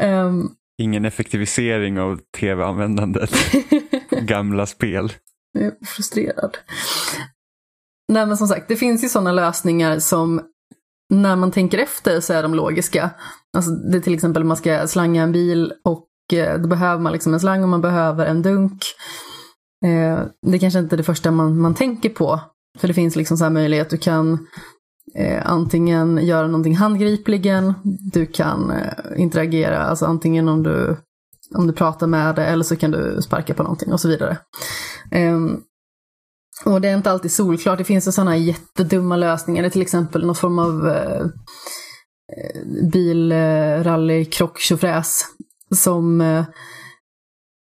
[0.00, 0.50] Um,
[0.82, 3.30] Ingen effektivisering av tv-användandet.
[4.10, 5.12] Gamla spel.
[5.52, 6.56] Jag är frustrerad.
[8.12, 10.40] Nej men som sagt, det finns ju sådana lösningar som
[11.14, 13.10] när man tänker efter så är de logiska.
[13.56, 17.12] Alltså det är till exempel man ska slanga en bil och Eh, då behöver man
[17.12, 18.84] liksom en slang och man behöver en dunk.
[19.84, 22.40] Eh, det är kanske inte är det första man, man tänker på.
[22.78, 24.46] För det finns liksom så här möjlighet, du kan
[25.14, 27.74] eh, antingen göra någonting handgripligen,
[28.12, 30.96] du kan eh, interagera, alltså antingen om du,
[31.54, 34.38] om du pratar med det eller så kan du sparka på någonting och så vidare.
[35.10, 35.60] Ehm,
[36.64, 40.26] och det är inte alltid solklart, det finns sådana jättedumma lösningar, det är till exempel
[40.26, 41.20] någon form av eh,
[42.36, 45.24] eh bilrally, krock, tjofräs
[45.76, 46.44] som eh,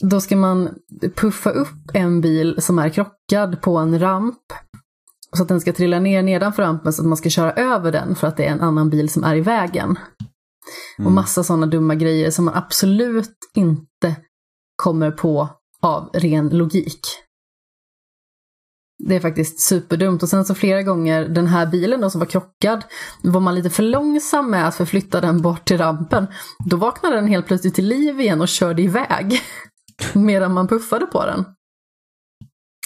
[0.04, 0.70] då ska man
[1.16, 4.44] puffa upp en bil som är krockad på en ramp
[5.38, 8.16] så att den ska trilla ner nedanför rampen så att man ska köra över den
[8.16, 10.00] för att det är en annan bil som är i vägen.
[10.98, 11.08] Mm.
[11.08, 14.16] Och massa sådana dumma grejer som man absolut inte
[14.76, 15.50] kommer på
[15.82, 17.02] av ren logik.
[19.00, 20.24] Det är faktiskt superdumt.
[20.24, 22.84] Och sen så flera gånger, den här bilen då som var krockad,
[23.24, 26.28] var man lite för långsam med att förflytta den bort till rampen.
[26.66, 29.42] Då vaknade den helt plötsligt till liv igen och körde iväg.
[30.14, 31.46] Medan man puffade på den.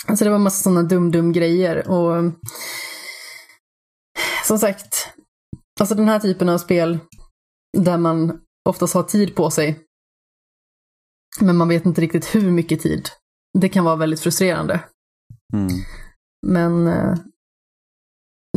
[0.08, 2.34] Alltså det var en massa sådana dum-dum grejer och
[4.46, 5.10] som sagt,
[5.80, 7.00] alltså den här typen av spel
[7.78, 8.40] där man
[8.70, 9.84] oftast har tid på sig
[11.42, 13.10] men man vet inte riktigt hur mycket tid.
[13.60, 14.80] Det kan vara väldigt frustrerande.
[15.54, 15.70] Mm.
[16.48, 17.14] Men eh,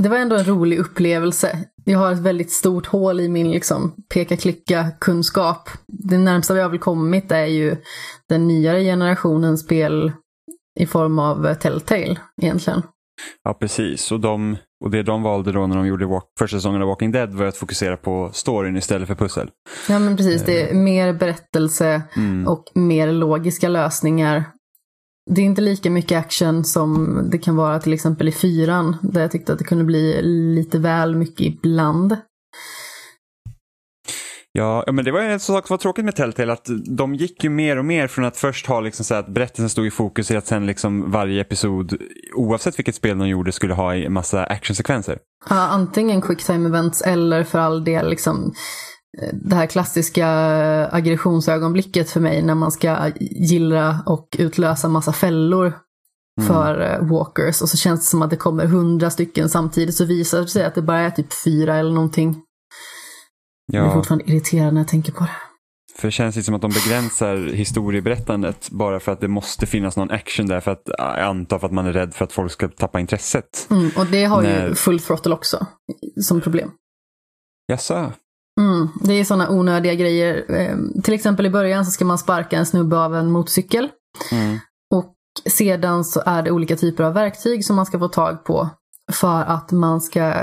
[0.03, 1.59] det var ändå en rolig upplevelse.
[1.85, 5.69] Jag har ett väldigt stort hål i min liksom, peka-klicka-kunskap.
[5.87, 7.77] Det närmsta vi har väl kommit är ju
[8.29, 10.13] den nyare generationens spel
[10.81, 12.83] i form av Telltale egentligen.
[13.45, 14.13] Ja, precis.
[14.13, 17.13] Och, de, och det de valde då när de gjorde walk, första säsongen av Walking
[17.13, 19.51] Dead var att fokusera på storyn istället för pussel.
[19.89, 20.43] Ja, men precis.
[20.43, 22.49] Det är mer berättelse Mm.
[22.49, 24.45] och mer logiska lösningar.
[25.31, 29.21] Det är inte lika mycket action som det kan vara till exempel i fyran, där
[29.21, 30.23] jag tyckte att det kunde bli
[30.55, 32.17] lite väl mycket ibland.
[34.53, 37.45] Ja, ja, men det var en sak som var tråkigt med Telltale, att de gick
[37.45, 40.27] ju mer och mer från att först ha liksom så att berättelsen stod i fokus
[40.27, 41.97] till att sen liksom varje episod,
[42.35, 45.19] oavsett vilket spel de gjorde, skulle ha en massa actionsekvenser.
[45.51, 48.55] Ja, antingen quicktime events eller för all del liksom
[49.33, 50.27] det här klassiska
[50.93, 55.73] aggressionsögonblicket för mig när man ska gillra och utlösa massa fällor
[56.47, 60.05] för eh, walkers och så känns det som att det kommer hundra stycken samtidigt så
[60.05, 62.43] visar det sig att det bara är typ fyra eller någonting.
[63.73, 65.31] Jag är Ja, fortfarande irriterad när jag tänker på det.
[65.99, 69.97] för det känns lite som att de begränsar historieberättandet bara för att det måste finnas
[69.97, 72.53] någon action där, för att, jag antar för att man är rädd för att folk
[72.53, 73.67] ska tappa intresset.
[73.71, 74.75] Mm, och det har ju Nej.
[74.75, 75.67] full throttle också
[76.23, 76.71] som problem.
[77.69, 78.13] Jaså?
[78.61, 80.45] Mm, det är sådana onödiga grejer.
[80.49, 83.89] Eh, till exempel i början så ska man sparka en snubbe av en motorcykel.
[84.33, 84.59] Mm.
[84.95, 85.15] Och
[85.51, 88.69] sedan så är det olika typer av verktyg som man ska få tag på
[89.13, 90.35] för att man ska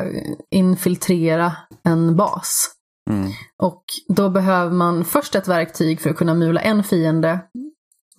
[0.51, 2.69] infiltrera en bas.
[3.09, 3.31] Mm.
[3.61, 7.39] Och då behöver man först ett verktyg för att kunna mula en fiende.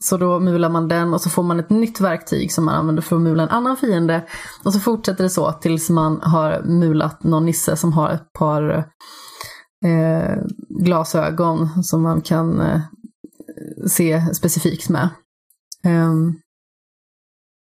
[0.01, 3.03] Så då mular man den och så får man ett nytt verktyg som man använder
[3.03, 4.25] för att mula en annan fiende.
[4.65, 8.85] Och så fortsätter det så tills man har mulat någon nisse som har ett par
[9.85, 10.37] eh,
[10.69, 12.81] glasögon som man kan eh,
[13.87, 15.09] se specifikt med.
[15.85, 16.35] Ehm,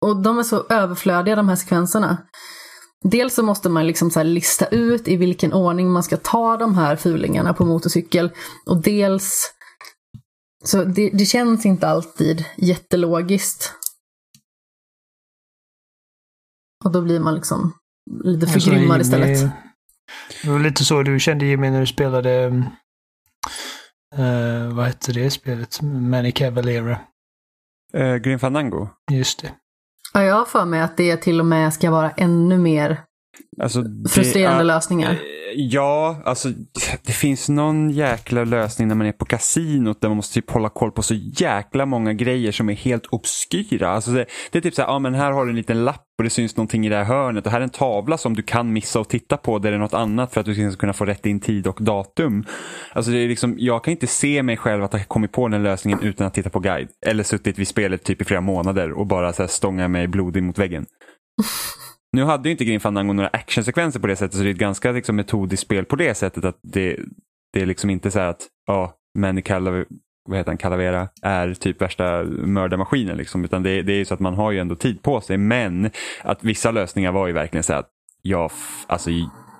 [0.04, 2.16] och de är så överflödiga de här sekvenserna.
[3.04, 6.74] Dels så måste man liksom så lista ut i vilken ordning man ska ta de
[6.74, 8.30] här fulingarna på motorcykel.
[8.66, 9.52] Och dels
[10.64, 13.72] så det, det känns inte alltid jättelogiskt.
[16.84, 17.72] Och då blir man liksom
[18.24, 19.52] lite Alltså, förgrymmad istället.
[20.42, 22.46] Det var lite så du kände Jimmy när du spelade,
[24.18, 25.82] uh, vad hette det spelet?
[25.82, 26.98] Manny Cavalera.
[27.94, 28.88] Eh, Grim Fandango?
[29.10, 29.52] Just det.
[30.14, 33.02] Ja, jag har för mig att det till och med ska vara ännu mer
[33.62, 35.18] Alltså, frustrerande ja, lösningar.
[35.55, 36.49] Ja, alltså
[37.03, 40.68] det finns någon jäkla lösning när man är på kasinot där man måste typ hålla
[40.68, 43.91] koll på så jäkla många grejer som är helt obskyra.
[43.91, 46.07] Alltså det, det är typ så här, ja men här har du en liten lapp
[46.18, 48.43] och det syns någonting i det här hörnet och här är en tavla som du
[48.43, 50.93] kan missa och titta på där det är något annat för att du ska kunna
[50.93, 52.45] få rätt in tid och datum.
[52.93, 55.62] Alltså det är liksom, jag kan inte se mig själv att ha kommit på den
[55.62, 56.89] lösningen utan att titta på guide.
[57.07, 60.43] Eller suttit vid spelet typ i flera månader och bara så här stånga mig blodig
[60.43, 60.87] mot väggen.
[62.12, 64.58] Nu hade ju inte Grim Fandango några actionsekvenser på det sättet så det är ett
[64.58, 66.98] ganska liksom, metodiskt spel på det sättet att det,
[67.52, 68.94] det är liksom inte så här att ja,
[70.28, 74.14] vad heter han, Calavera är typ värsta mördarmaskinen liksom, utan det, det är ju så
[74.14, 75.90] att man har ju ändå tid på sig men
[76.22, 77.90] att vissa lösningar var ju verkligen så här att
[78.22, 78.50] ja,
[78.86, 79.10] alltså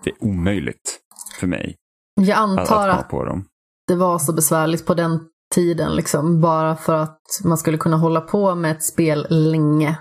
[0.05, 1.01] det är omöjligt
[1.41, 1.77] för mig
[2.15, 3.45] Jag att, att antar komma att på dem.
[3.89, 5.21] det var så besvärligt på den
[5.55, 9.97] tiden, liksom, bara för att man skulle kunna hålla på med ett spel länge.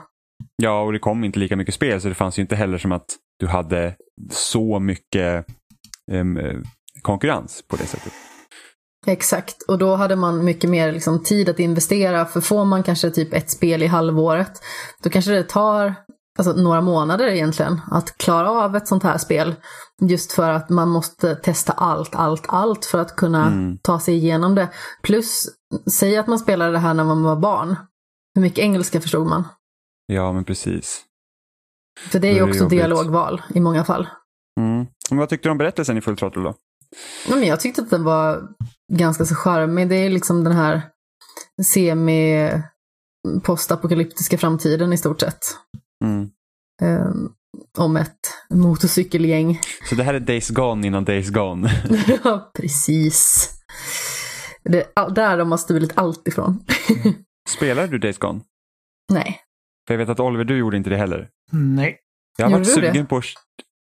[0.62, 2.91] Ja, och det kom inte lika mycket spel så det fanns ju inte heller som
[2.91, 3.05] att
[3.39, 3.95] du hade
[4.32, 5.45] så mycket
[6.12, 6.64] um,
[7.01, 8.14] konkurrens på det sättet.
[9.07, 12.26] Exakt, och då hade man mycket mer liksom, tid att investera.
[12.26, 14.51] För får man kanske typ ett spel i halvåret,
[15.03, 15.95] då kanske det tar
[16.39, 19.55] alltså, några månader egentligen att klara av ett sånt här spel.
[20.01, 23.78] Just för att man måste testa allt, allt, allt för att kunna mm.
[23.82, 24.70] ta sig igenom det.
[25.03, 25.45] Plus,
[25.91, 27.76] säg att man spelade det här när man var barn.
[28.36, 29.43] Hur mycket engelska förstod man?
[30.05, 31.05] Ja, men precis.
[32.11, 34.07] För det är ju också dialogval i många fall.
[34.59, 34.85] Mm.
[35.09, 36.55] Men vad tyckte du om berättelsen i Full Throttle då?
[37.29, 38.47] Ja, men jag tyckte att den var
[38.93, 39.89] ganska så charmig.
[39.89, 40.81] Det är liksom den här
[41.63, 42.49] semi
[43.43, 45.39] postapokalyptiska framtiden i stort sett.
[46.03, 46.29] Mm.
[46.83, 47.33] Um,
[47.77, 49.59] om ett motorcykelgäng.
[49.89, 51.71] Så det här är Days Gone innan Days Gone?
[52.23, 53.49] ja, precis.
[54.63, 56.63] Det, där de har stulit allt ifrån.
[57.49, 58.41] Spelar du Days Gone?
[59.11, 59.41] Nej.
[59.88, 61.27] För jag vet att Oliver, du gjorde inte det heller.
[61.51, 61.97] Nej.
[62.38, 63.05] Jag har Gjorde varit sugen det?
[63.05, 63.21] på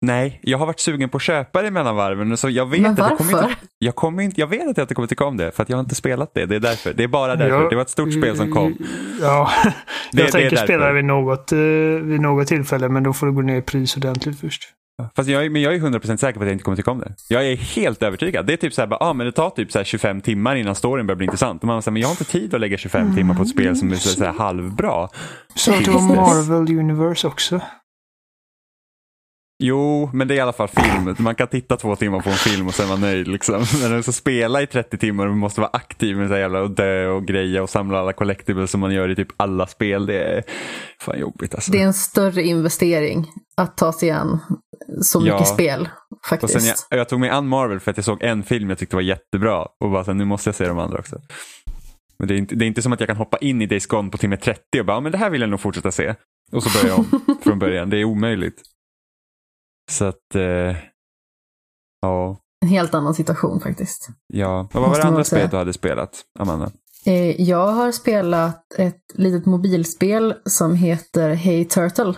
[0.05, 2.37] Nej, jag har varit sugen på att köpa det mellan varven.
[2.37, 3.13] Så jag vet Men varför?
[3.13, 5.37] Att jag, kommer inte, jag, kommer inte, jag vet att jag inte kommer tycka om
[5.37, 6.45] det, för att jag har inte spelat det.
[6.45, 6.93] Det är därför.
[6.93, 7.63] Det är bara därför.
[7.63, 8.77] Ja, det var ett stort spel som kom.
[9.21, 9.49] Ja,
[10.11, 11.59] det, jag tänker spela det vid något, uh,
[12.01, 14.63] vid något tillfälle, men då får du gå ner i pris ordentligt först.
[15.15, 17.13] Fast jag, men jag är 100% säker på att jag inte kommer tycka om det.
[17.29, 18.45] Jag är helt övertygad.
[18.45, 21.07] Det är typ så här, ah, men det tar typ så 25 timmar innan storyn
[21.07, 21.61] börjar bli intressant.
[21.61, 23.15] Och man säger, men jag har inte tid att lägga 25 mm.
[23.15, 25.09] timmar på ett spel som är så, så här halvbra.
[25.55, 27.61] Så det var Marvel Universe också?
[29.63, 31.15] Jo, men det är i alla fall film.
[31.19, 33.27] Man kan titta två timmar på en film och sen vara nöjd.
[33.27, 33.65] Liksom.
[33.81, 37.07] Men att spela i 30 timmar och måste vara aktiv med så jävla och dö
[37.07, 40.05] och greja och samla alla collectibles som man gör i typ alla spel.
[40.05, 40.43] Det är
[41.01, 41.71] fan jobbigt alltså.
[41.71, 43.27] Det är en större investering
[43.57, 44.39] att ta sig an
[45.01, 45.45] så mycket ja.
[45.45, 45.89] spel.
[46.29, 46.55] Faktiskt.
[46.55, 48.77] Och sen jag, jag, tog mig an Marvel för att jag såg en film jag
[48.77, 51.21] tyckte var jättebra och bara så nu måste jag se de andra också.
[52.19, 53.85] Men det är, inte, det är inte som att jag kan hoppa in i Days
[53.85, 56.15] Gone på timme 30 och bara, men det här vill jag nog fortsätta se.
[56.51, 57.89] Och så börjar jag om från början.
[57.89, 58.61] Det är omöjligt.
[59.91, 60.75] Så att, eh,
[62.01, 62.37] ja.
[62.61, 64.09] En helt annan situation faktiskt.
[64.27, 66.71] Ja, vad var det andra spelet du hade spelat, Amanda?
[67.05, 72.13] Eh, jag har spelat ett litet mobilspel som heter Hey Turtle.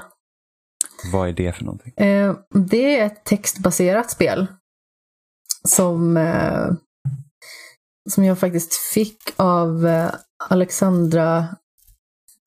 [1.12, 1.94] Vad är det för någonting?
[1.94, 4.48] Eh, det är ett textbaserat spel.
[5.68, 6.72] Som, eh,
[8.10, 10.12] som jag faktiskt fick av eh,
[10.50, 11.48] Alexandra,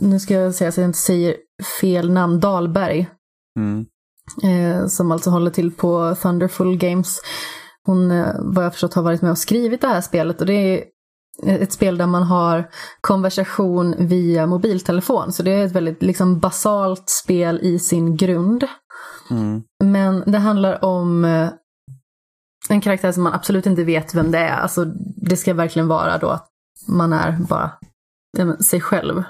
[0.02, 1.36] nu ska jag säga så jag inte säger
[1.80, 3.06] fel namn, Dahlberg.
[3.58, 3.86] Mm.
[4.42, 7.20] Eh, som alltså håller till på Thunderful Games.
[7.84, 10.52] Hon, eh, vad jag förstått, har varit med och skrivit det här spelet och det
[10.52, 10.84] är
[11.42, 12.70] ett spel där man har
[13.00, 15.32] konversation via mobiltelefon.
[15.32, 18.64] Så det är ett väldigt liksom, basalt spel i sin grund.
[19.30, 19.62] Mm.
[19.84, 21.48] Men det handlar om eh,
[22.68, 24.56] en karaktär som man absolut inte vet vem det är.
[24.56, 24.84] Alltså,
[25.16, 26.48] det ska verkligen vara då att
[26.88, 27.70] man är bara
[28.60, 29.24] sig själv.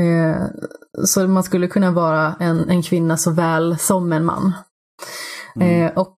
[0.00, 0.42] Eh,
[1.04, 4.52] så man skulle kunna vara en, en kvinna såväl som en man.
[5.56, 5.82] Mm.
[5.82, 6.16] Eh, och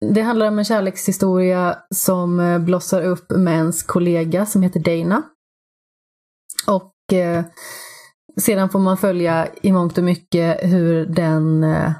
[0.00, 5.22] det handlar om en kärlekshistoria som eh, blossar upp med ens kollega som heter Dana.
[6.66, 7.44] Och eh,
[8.40, 11.92] sedan får man följa i mångt och mycket hur den eh,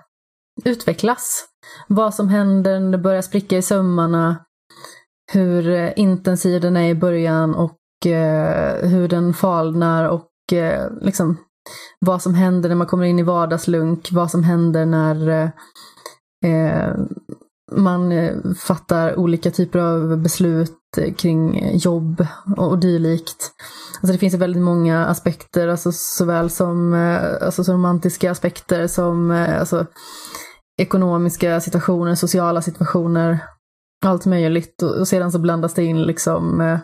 [0.65, 1.45] utvecklas.
[1.89, 4.45] Vad som händer när det börjar spricka i sömmarna.
[5.33, 11.37] Hur eh, intensiv den är i början och eh, hur den falnar och eh, liksom,
[12.01, 15.51] vad som händer när man kommer in i vardagslunk, vad som händer när eh,
[16.53, 16.95] eh
[17.73, 18.35] man eh,
[18.67, 23.53] fattar olika typer av beslut eh, kring eh, jobb och dylikt.
[24.01, 26.95] Alltså det finns väldigt många aspekter, alltså såväl som
[27.43, 29.87] alltså så romantiska aspekter som alltså,
[30.81, 33.39] ekonomiska situationer, sociala situationer,
[34.07, 34.83] allt möjligt.
[34.83, 36.79] Och, sedan så blandas det in liksom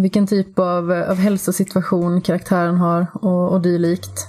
[0.00, 4.26] vilken typ av, av hälsosituation karaktären har och, och dylikt.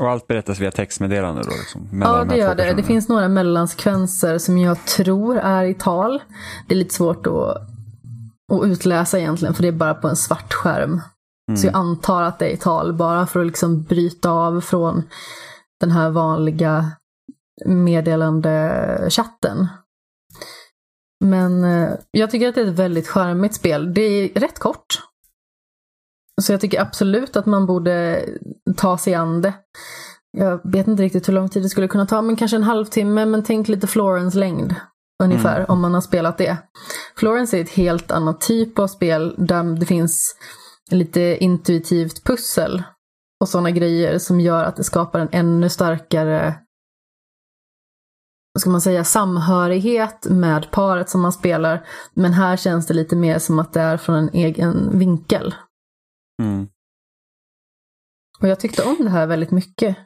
[0.00, 1.50] Och allt berättas via textmeddelande då?
[1.50, 2.72] Liksom, ja, det gör det.
[2.72, 6.22] Det finns några mellansekvenser som jag tror är i tal.
[6.68, 7.56] Det är lite svårt att,
[8.52, 11.00] att utläsa egentligen, för det är bara på en svart skärm.
[11.48, 11.56] Mm.
[11.56, 15.02] Så jag antar att det är i tal, bara för att liksom bryta av från
[15.80, 16.90] den här vanliga
[17.66, 19.68] meddelandechatten.
[21.24, 23.94] Men eh, jag tycker att det är ett väldigt charmigt spel.
[23.94, 25.02] Det är rätt kort.
[26.42, 28.24] Så jag tycker absolut att man borde
[28.76, 29.54] ta sig an det.
[30.36, 33.26] Jag vet inte riktigt hur lång tid det skulle kunna ta, men kanske en halvtimme.
[33.26, 34.74] Men tänk lite Florence längd
[35.22, 35.66] ungefär, mm.
[35.68, 36.56] om man har spelat det.
[37.16, 40.36] Florence är ett helt annat typ av spel där det finns
[40.90, 42.82] lite intuitivt pussel
[43.40, 46.54] och sådana grejer som gör att det skapar en ännu starkare
[48.58, 51.86] ska man säga, samhörighet med paret som man spelar.
[52.14, 55.54] Men här känns det lite mer som att det är från en egen vinkel.
[56.42, 56.68] Mm.
[58.40, 59.96] Och jag tyckte om det här väldigt mycket.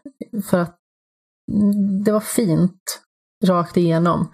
[0.50, 0.78] För att
[2.04, 3.00] det var fint
[3.44, 4.32] rakt igenom.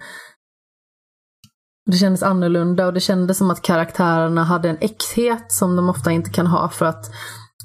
[1.85, 6.11] Det kändes annorlunda och det kändes som att karaktärerna hade en äkthet som de ofta
[6.11, 7.05] inte kan ha för att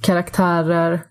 [0.02, 1.06] karaktärer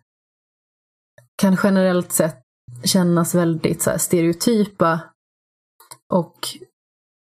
[1.41, 2.43] kan generellt sett
[2.83, 4.99] kännas väldigt så här, stereotypa.
[6.13, 6.39] Och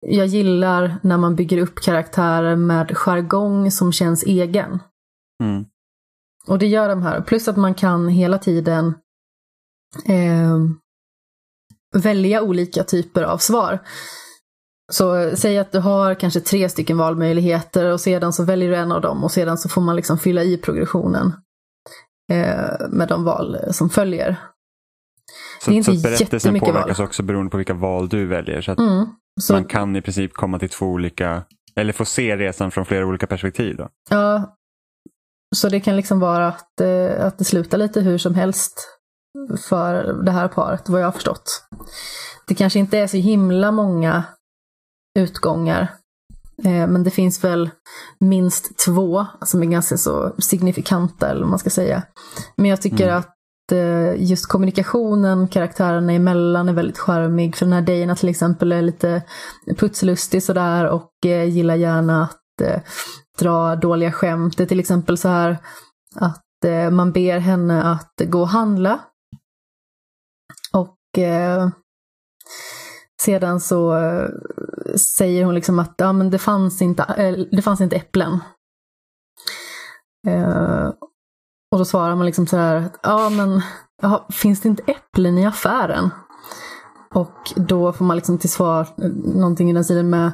[0.05, 4.79] jag gillar när man bygger upp karaktärer med jargong som känns egen.
[5.43, 5.65] Mm.
[6.47, 7.21] Och det gör de här.
[7.21, 8.93] Plus att man kan hela tiden
[10.05, 10.57] eh,
[11.95, 13.79] välja olika typer av svar.
[14.91, 18.91] Så säg att du har kanske tre stycken valmöjligheter och sedan så väljer du en
[18.91, 21.33] av dem och sedan så får man liksom fylla i progressionen
[22.31, 24.37] eh, med de val som följer.
[25.61, 27.07] Så, Det är inte så berättelsen påverkas val.
[27.07, 28.61] också beroende på vilka val du väljer.
[28.61, 29.05] Så att Mm.
[29.41, 31.43] Så, man kan i princip komma till två olika,
[31.75, 33.75] eller få se resan från flera olika perspektiv.
[33.77, 33.89] Då.
[34.09, 34.56] ja,
[35.55, 38.87] så det kan liksom vara att, eh, att det slutar lite hur som helst
[39.69, 41.63] för det här paret, vad jag har förstått.
[42.47, 44.23] Det kanske inte är så himla många
[45.19, 45.93] utgångar.
[46.63, 47.69] Eh, men det finns väl
[48.19, 52.03] minst två som är ganska så signifikanta, eller vad man ska säga.
[52.55, 53.17] Men jag tycker Mm.
[53.17, 53.33] att
[53.71, 57.55] eh, just kommunikationen karaktärerna emellan är väldigt charmig.
[57.55, 59.23] För den här Dana till exempel är lite
[59.77, 61.11] putslustig sådär och
[61.47, 62.41] gillar gärna att
[63.37, 64.57] dra dåliga skämt.
[64.57, 65.57] Det är till exempel så här
[66.15, 68.99] att eh, man ber henne att gå och handla.
[70.73, 71.69] Och eh,
[73.21, 74.29] sedan så eh,
[75.17, 78.39] säger hon liksom att ja, men det, fanns inte, eh, det fanns inte äpplen.
[80.27, 80.87] Eh,
[81.71, 83.61] och då svarar man liksom så här, ja men
[84.01, 86.09] jaha, finns det inte äpplen i affären?
[87.13, 90.31] Och då får man liksom till svar eh, någonting i den stilen med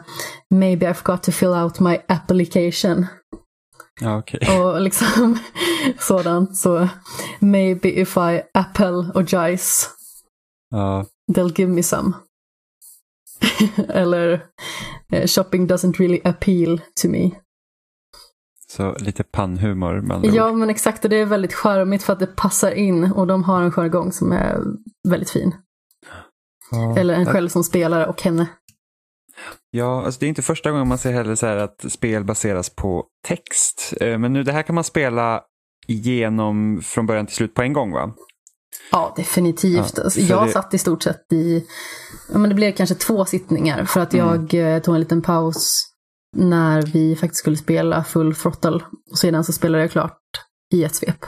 [0.49, 3.05] Maybe I forgot to fill out my application.
[4.01, 4.59] Ja, okej.
[4.61, 5.38] Och liksom
[5.99, 6.57] sådant.
[6.57, 6.88] Så
[7.39, 9.88] maybe if I apologize
[10.69, 12.13] Ja, they'll give me some.
[13.89, 14.45] Eller
[15.11, 17.32] eh, shopping doesn't really appeal to me.
[18.67, 20.36] så lite pannhumor med andra ord.
[20.36, 23.43] Ja men exakt och det är väldigt charmigt för att det passar in och de
[23.43, 24.59] har en jargong som är
[25.09, 25.55] väldigt fin.
[26.74, 26.97] Ja.
[26.97, 28.47] Eller en själv som spelare och henne.
[29.71, 32.69] Ja, alltså det är inte första gången man ser heller så här att spel baseras
[32.69, 33.93] på text.
[34.01, 35.41] Eh, Men nu det här kan man spela
[35.88, 38.13] igenom från början till slut på en gång va?
[38.91, 39.93] Ja, definitivt.
[39.97, 41.65] Ja, Alltså, jag det- satt i stort sett i,
[42.32, 45.89] ja men det blev kanske två sittningar för att jag eh, tog en liten paus
[46.38, 48.80] när vi faktiskt skulle spela full throttle.
[49.11, 50.19] Och sedan så spelade jag klart
[50.74, 51.26] i ett svep.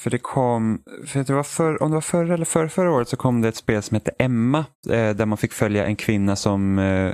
[0.00, 3.08] För det kom, för det var för, om det var förra eller förra, förra året
[3.08, 4.58] så kom det ett spel som hette Emma.
[4.90, 7.06] Eh, där man fick följa en kvinna som, eh,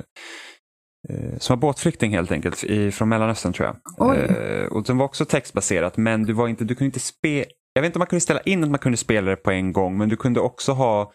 [1.09, 4.17] eh, som var båtflykting helt enkelt i, från Mellanöstern tror jag.
[4.17, 7.83] Eh, och den var också textbaserat men du, var inte, du kunde inte spela, jag
[7.83, 9.99] vet inte om man kunde ställa in att man kunde spela det på en gång
[9.99, 11.13] men du kunde också ha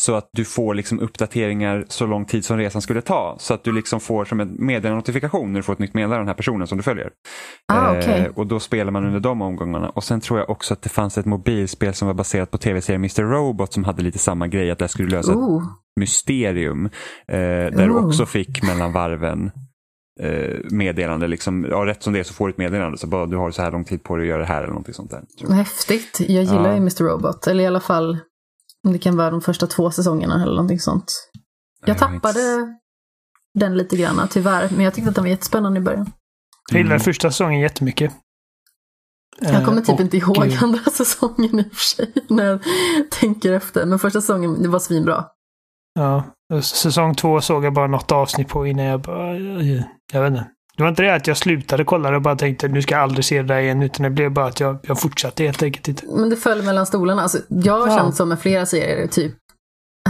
[0.00, 3.36] så att du får liksom uppdateringar så lång tid som resan skulle ta.
[3.38, 6.20] Så att du liksom får som en meddelandenotifikation när du får ett nytt meddelande av
[6.20, 7.10] den här personen som du följer.
[7.72, 8.20] Ah, okej.
[8.20, 9.88] Eh, och då spelar man under de omgångarna.
[9.88, 13.00] Och sen tror jag också att det fanns ett mobilspel som var baserat på tv-serien
[13.00, 13.22] Mr.
[13.22, 15.62] Robot som hade lite samma grej, att där skulle du lösa ett Oh,
[16.00, 16.86] mysterium.
[17.28, 18.06] Eh, där du Oh.
[18.06, 19.50] också fick mellan varven
[20.20, 21.26] eh, meddelande.
[21.26, 22.98] Liksom, ja, rätt som det är så får du ett meddelande.
[22.98, 24.68] Så bara du har så här lång tid på dig att göra det här eller
[24.68, 25.52] någonting sånt där.
[25.54, 26.20] häftigt.
[26.20, 26.72] Jag gillar Ja.
[26.72, 27.04] ju Mr.
[27.04, 27.46] Robot.
[27.46, 28.18] Eller i alla fall
[28.82, 31.30] det kan vara de första två säsongerna eller någonting sånt.
[31.86, 32.40] Jag inte- tappade
[33.58, 34.68] den lite grann tyvärr.
[34.70, 36.12] Men jag tyckte att den var jättespännande i början.
[36.70, 37.00] Jag gillar Mm.
[37.00, 38.12] första säsongen jättemycket.
[39.40, 42.44] Jag kommer Eh, typ och, inte ihåg eh, andra säsongen i och för sig när
[42.44, 42.60] jag
[43.10, 43.86] tänker efter.
[43.86, 45.24] Men första säsongen, det var svinbra.
[45.94, 46.24] Ja,
[46.62, 49.38] säsong två såg jag bara något avsnitt på innan jag bara...
[50.12, 50.46] Jag vet inte.
[50.76, 53.24] Det var inte det att jag slutade kolla och bara tänkte nu ska jag aldrig
[53.24, 53.82] se det där igen.
[53.82, 56.06] Utan det blev bara att jag, jag fortsatte helt enkelt inte.
[56.06, 57.22] Men det föll mellan stolarna.
[57.22, 57.96] Alltså, jag har Ja.
[57.96, 59.32] känt så med flera serier, typ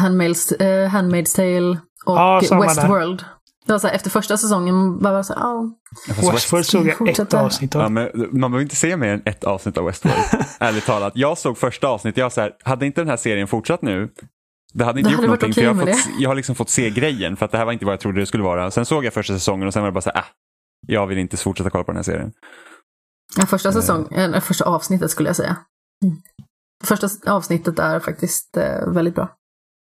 [0.00, 2.60] Handmaid's, eh, Handmaid's Tale och Ja, där.
[2.60, 3.24] Westworld.
[3.66, 5.70] Det var så här, efter första säsongen bara så här, ja,
[6.08, 7.90] Ja, fast Westworld såg jag ett avsnitt Ja, av.
[7.92, 10.16] men man behöver inte se mer än ett avsnitt av Westworld.
[10.60, 11.12] ärligt talat.
[11.16, 14.08] Jag såg första avsnittet, jag så här, hade inte den här serien fortsatt nu,
[14.74, 15.54] det hade inte Det gjort hade någonting.
[15.54, 17.72] För jag, har fått, jag har liksom fått se grejen, för att det här var
[17.72, 18.70] inte vad jag trodde det skulle vara.
[18.70, 20.24] Sen såg jag första säsongen och sen var det bara så här, äh,
[20.86, 22.32] jag vill inte fortsätta kolla på den här serien.
[23.36, 25.56] ja, första säsong, eh, första avsnittet skulle jag säga.
[26.04, 26.16] Mm.
[26.84, 29.36] Första avsnittet är faktiskt eh, väldigt bra.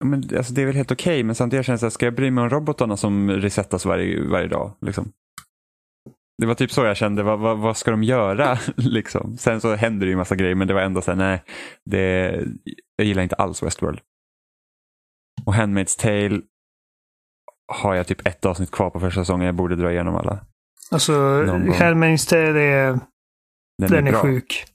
[0.05, 2.31] Men, alltså, det är väl helt okej, men samtidigt känns det att ska jag bry
[2.31, 4.71] mig om robotarna som resetas varje, varje dag?
[4.81, 5.11] Liksom?
[6.37, 8.57] Det var typ så jag kände, vad, vad, vad ska de göra?
[8.75, 9.37] liksom.
[9.37, 11.43] Sen så händer det ju massa grejer, men det var ändå så här, nej,
[11.85, 12.31] det,
[12.95, 13.99] jag gillar inte alls Westworld.
[15.45, 16.41] Och Handmaid's Tale,
[17.67, 19.45] har jag typ ett avsnitt kvar på första säsongen.
[19.45, 20.45] Jag borde dra igenom alla.
[20.91, 21.13] Alltså,
[21.79, 22.05] Tale
[22.61, 22.99] är,
[23.81, 24.21] Den, den är, bra.
[24.21, 24.65] sjuk.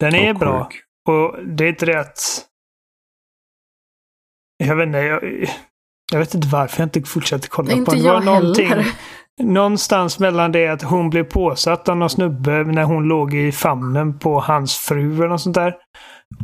[0.00, 0.64] Den är Och bra.
[0.64, 0.84] sjuk.
[1.08, 2.44] Och det är inte det att...
[4.64, 5.48] Jag vet inte, jag,
[6.12, 8.04] jag vet inte varför jag inte fortsätter kolla Inte på den.
[8.04, 8.86] Det var någonting, heller.
[9.42, 14.18] någonstans mellan det att hon blev påsatt av någon snubbe när hon låg i famnen
[14.18, 15.76] på hans fru eller något sånt där.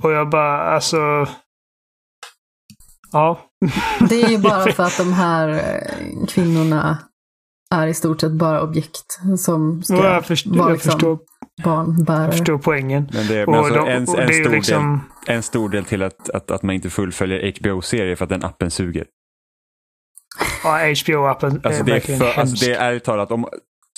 [0.02, 1.26] Och jag bara, alltså...
[3.12, 3.40] Ja.
[4.08, 6.98] Det är ju bara för att de här eh, kvinnorna
[7.74, 11.18] är i stort sett bara objekt som ska jag, först, vara jag, liksom förstår,
[11.64, 12.24] barnbärare.
[12.24, 13.08] jag förstår poängen.
[13.12, 15.00] Men det, men alltså, de- en, en, är stor liksom...
[15.26, 18.44] del, en stor del till att, att, att man inte fullföljer HBO-serier för att den
[18.44, 19.06] appen suger.
[20.64, 22.38] Ja, HBO-appen Alltså är det är, verkligen för, hemsk.
[22.38, 23.46] alltså det är ärligt talat, om,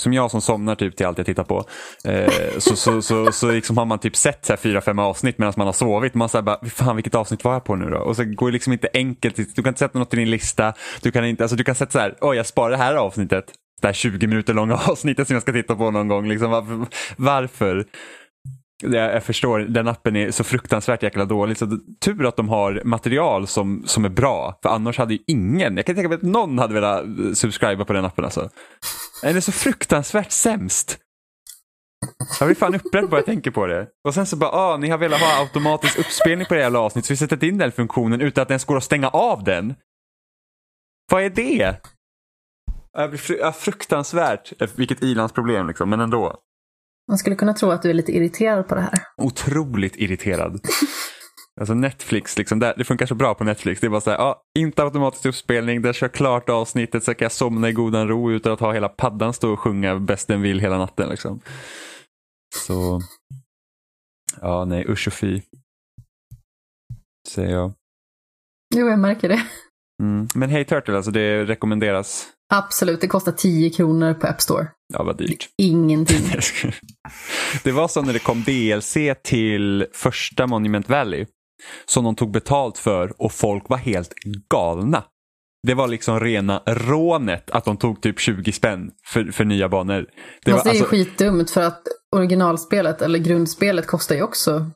[0.00, 1.64] som jag som somnar typ till allt jag tittar på,
[2.04, 5.38] eh, så, så, så, så liksom har man typ sett så här fyra, fem avsnitt
[5.38, 6.14] medan man har sovit.
[6.14, 7.98] Man säger bara, fan vilket avsnitt var jag på nu då?
[7.98, 10.74] Och så går det liksom inte enkelt, du kan inte sätta något i din lista.
[11.02, 13.44] Du kan, inte, alltså, du kan sätta så här, oj jag sparar det här avsnittet.
[13.80, 16.28] Det här 20 minuter långa avsnittet som jag ska titta på någon gång.
[16.28, 17.84] Liksom, varför?
[18.82, 21.56] Jag, jag förstår, den appen är så fruktansvärt jäkla dålig.
[21.56, 24.58] Så tur att de har material som, som är bra.
[24.62, 27.84] För annars hade ju ingen, jag kan tänka mig att någon hade velat eh, subscriba
[27.84, 28.50] på den appen alltså.
[29.22, 30.98] Den är så fruktansvärt sämst.
[32.40, 33.86] Jag blir fan upprörd bara jag tänker på det.
[34.04, 37.06] Och sen så bara, ah, ni har velat ha automatisk uppspelning på det jävla avsnittet
[37.06, 39.74] så vi sätter in den funktionen utan att den ens går att stänga av den.
[41.10, 41.76] Vad är det?
[43.40, 46.40] Ja, fruktansvärt, vilket ilandsproblem liksom, men ändå.
[47.08, 48.98] Man skulle kunna tro att du är lite irriterad på det här.
[49.22, 50.60] Otroligt irriterad.
[51.60, 53.80] Alltså Netflix, liksom, det, det funkar så bra på Netflix.
[53.80, 57.24] Det är bara så här, ja, inte automatisk uppspelning, den kör klart avsnittet så kan
[57.24, 60.42] jag somna i godan ro utan att ha hela paddan stå och sjunga bäst den
[60.42, 61.08] vill hela natten.
[61.08, 61.40] Liksom.
[62.54, 63.00] Så,
[64.40, 65.40] ja nej usch och fy.
[67.28, 67.72] Säger jag.
[68.74, 69.42] Jo, jag märker det.
[70.02, 70.28] Mm.
[70.34, 72.35] Men Hey Turtle, alltså det rekommenderas.
[72.54, 74.66] Absolut, det kostar 10 kronor på App Store.
[74.94, 75.48] Ja, vad dyrt.
[75.58, 76.30] Ingenting.
[77.64, 81.26] Det var så när det kom DLC till första Monument Valley
[81.86, 84.14] som de tog betalt för och folk var helt
[84.50, 85.04] galna.
[85.66, 90.06] Det var liksom rena rånet att de tog typ 20 spänn för, för nya banor.
[90.44, 91.82] Det Fast var, det är ju alltså, skitdumt för att
[92.16, 94.70] originalspelet, eller grundspelet, kostar ju också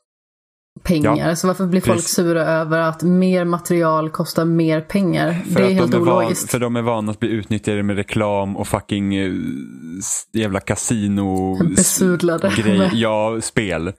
[0.83, 1.35] pengar.
[1.35, 2.15] Så varför blir folk precis.
[2.15, 5.33] sura över att mer material kostar mer pengar?
[5.33, 6.51] för det är helt de är van, ologiskt.
[6.51, 9.33] För de är vana att bli utnyttjade med reklam och fucking eh,
[10.33, 12.53] jävla kasino Besudlade.
[12.57, 13.93] grej, ja, spel.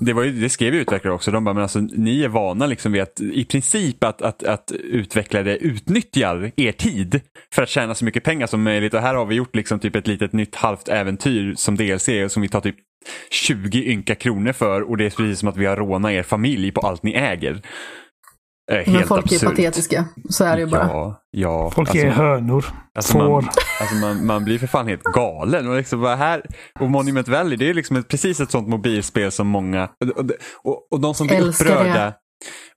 [0.00, 1.30] Det, var ju, det skrev utvecklare också.
[1.30, 4.72] De bara, men alltså, ni är vana liksom vid att i princip att, att, att
[4.72, 7.20] utvecklare utnyttjar er tid
[7.54, 8.94] för att tjäna så mycket pengar som möjligt.
[8.94, 12.42] Och här har vi gjort liksom typ ett litet nytt halvt äventyr som DLC som
[12.42, 12.76] vi tar typ
[13.30, 16.72] 20 ynka kronor för och det är precis som att vi har rånat er familj
[16.72, 17.62] på allt ni äger.
[18.72, 19.42] Helt Men folk absurt.
[19.42, 20.04] är patetiska.
[20.28, 20.86] Så är det ju bara.
[20.86, 21.70] Ja, ja.
[21.70, 22.64] Folk alltså- är hönor.
[22.94, 23.28] Alltså Får.
[23.42, 23.48] man,
[23.80, 25.68] alltså man, man blir för fan helt galen.
[25.68, 26.42] Och, liksom bara här,
[26.80, 29.84] och Monument Valley det är liksom ett, precis ett sånt mobilspel som många...
[29.84, 30.30] Och,
[30.64, 31.72] och, och de som blir Älskar det.
[31.80, 32.12] upprörda...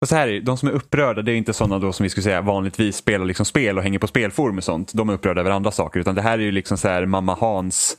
[0.01, 2.03] Och så här är det, de som är upprörda det är inte sådana då som
[2.03, 4.93] vi skulle säga vanligtvis spelar liksom spel och hänger på spelforum och sånt.
[4.93, 5.99] De är upprörda över andra saker.
[5.99, 7.97] Utan det här är ju liksom så här mamma Hans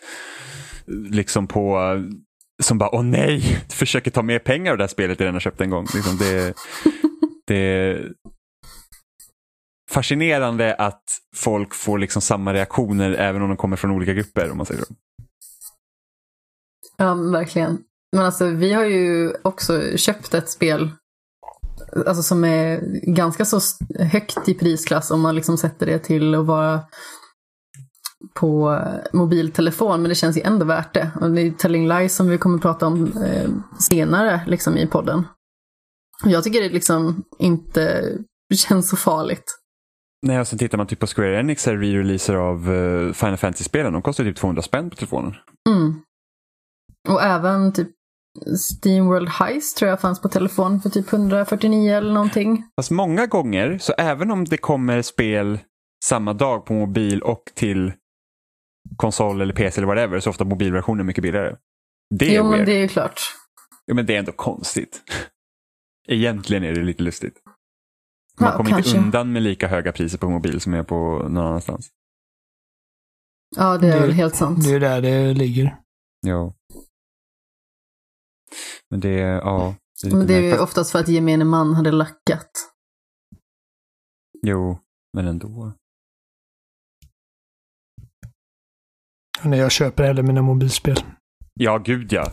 [0.87, 1.79] liksom på
[2.63, 5.61] som bara åh nej, försöker ta mer pengar av det här spelet jag redan köpt
[5.61, 5.87] en gång.
[5.95, 6.55] Liksom det,
[7.47, 8.13] det är
[9.91, 11.03] fascinerande att
[11.37, 14.51] folk får liksom samma reaktioner även om de kommer från olika grupper.
[14.51, 14.95] om man säger så.
[16.97, 17.79] Ja, verkligen.
[18.17, 20.91] Men alltså vi har ju också köpt ett spel
[22.07, 23.61] alltså, som är ganska så
[23.99, 26.81] högt i prisklass om man liksom sätter det till att vara
[28.35, 30.03] på eh, mobiltelefon.
[30.03, 31.11] Men det känns ju ändå värt det.
[31.21, 34.87] Och det är Telling Lies som vi kommer att prata om eh, senare liksom, i
[34.87, 35.27] podden.
[36.25, 38.13] Jag tycker det liksom inte
[38.55, 39.59] känns så farligt.
[40.27, 43.93] Nej, och sen tittar man typ på Square Enix re-releaser av uh, Final Fantasy-spelen.
[43.93, 45.35] De kostar typ 200 spänn på telefonen.
[45.69, 46.01] Mm.
[47.09, 47.89] Och även typ
[48.85, 52.65] Steam World Heist tror jag fanns på telefon för typ 149 eller någonting.
[52.81, 55.59] Fast många gånger, så även om det kommer spel
[56.05, 57.93] samma dag på mobil och till
[58.97, 61.57] konsol eller PC eller whatever, så är ofta mobilversionen mycket billigare.
[62.19, 63.21] Det är jo, men det är ju klart.
[63.87, 65.03] Jo, men det är ändå konstigt.
[66.09, 67.43] Egentligen är det lite lustigt.
[68.41, 68.91] Man Ja, kommer kanske.
[68.91, 70.95] inte undan med lika höga priser på mobil som är på
[71.29, 71.91] någon annanstans.
[73.57, 74.65] Ja, det är Det- väl helt sant.
[74.65, 75.77] Det är där det ligger.
[76.27, 76.55] Jo.
[78.91, 79.75] Men det är, ja.
[80.03, 82.51] Det är Men det är ju oftast för att gemene man hade lackat.
[84.43, 84.79] Jo,
[85.13, 85.73] men ändå.
[89.43, 90.97] När jag köper hellre mina mobilspel.
[91.55, 92.33] Ja, gud ja.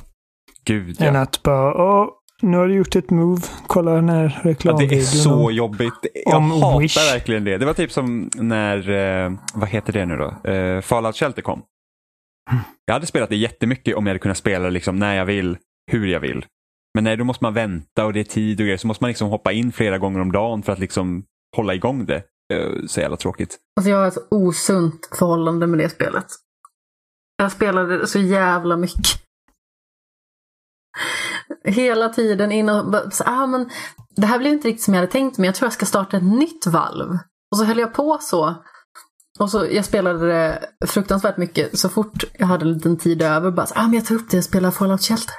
[0.66, 1.22] Gud Än ja.
[1.22, 2.10] att bara, åh,
[2.42, 3.42] nu har du gjort ett move.
[3.68, 4.90] Kolla den här Ja, reklamvideon.
[4.90, 5.94] det är så om- jobbigt.
[6.26, 6.98] Jag om hatar Wish.
[7.14, 7.58] verkligen det.
[7.58, 10.50] Det var typ som när, eh, vad heter det nu då?
[10.52, 11.62] Eh, Fallout Shelter kom.
[12.86, 15.58] Jag hade spelat det jättemycket om jag hade kunnat spela liksom när jag vill,
[15.92, 16.46] hur jag vill.
[16.96, 18.78] Men nej, då måste man vänta och det är tid och grejer.
[18.78, 21.24] Så måste man liksom hoppa in flera gånger om dagen för att liksom
[21.56, 22.24] hålla igång det.
[22.54, 23.58] Eh, Så jävla tråkigt.
[23.80, 26.26] Alltså jag har ett osunt förhållande med det spelet.
[27.38, 29.22] Jag spelade så jävla mycket.
[31.66, 33.70] Hela tiden innan, så, ah, men
[34.16, 36.18] det här blev inte riktigt som jag hade tänkt men jag tror jag ska starta
[36.18, 37.18] ett nytt valv.
[37.52, 38.56] Och så höll jag på så.
[39.40, 41.80] Och så jag spelade det fruktansvärt mycket.
[41.80, 44.30] Så fort jag hade en liten tid över bara så, ah, men jag tar upp
[44.30, 45.36] det och spelar Fallout Shelter.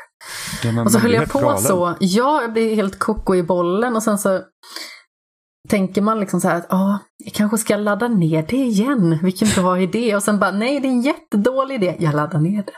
[0.84, 1.62] Och så höll jag på galen.
[1.62, 1.95] så.
[2.01, 4.42] Ja, jag blir helt koko i bollen och sen så
[5.68, 9.18] tänker man liksom så här att ah, jag kanske ska ladda ner det igen.
[9.22, 10.16] Vilken bra idé.
[10.16, 11.96] Och sen bara nej, det är en jättedålig idé.
[11.98, 12.72] Jag laddar ner det.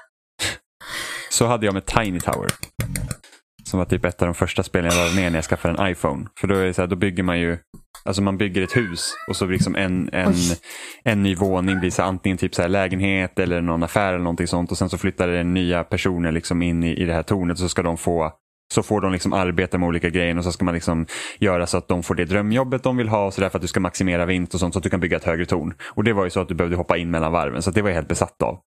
[1.30, 2.48] Så hade jag med Tiny Tower.
[3.64, 5.90] Som var typ ett av de första spelen jag laddade ner när jag skaffade en
[5.90, 6.26] iPhone.
[6.40, 7.58] För då, är det så här, då bygger man ju,
[8.04, 10.58] alltså man bygger ett hus och så liksom en, en, Oj.
[11.04, 14.46] en ny våning blir så här, antingen typ så lägenhet eller någon affär eller någonting
[14.46, 14.70] sånt.
[14.70, 17.68] Och sen så flyttar det nya personer liksom in i, i det här tornet så
[17.68, 18.32] ska de få
[18.74, 21.06] så får de liksom arbeta med olika grejer och så ska man liksom
[21.38, 23.62] göra så att de får det drömjobbet de vill ha och så där för att
[23.62, 25.74] du ska maximera vinst och sånt så att du kan bygga ett högre torn.
[25.84, 27.88] Och det var ju så att du behövde hoppa in mellan varven så det var
[27.88, 28.58] jag helt besatt av.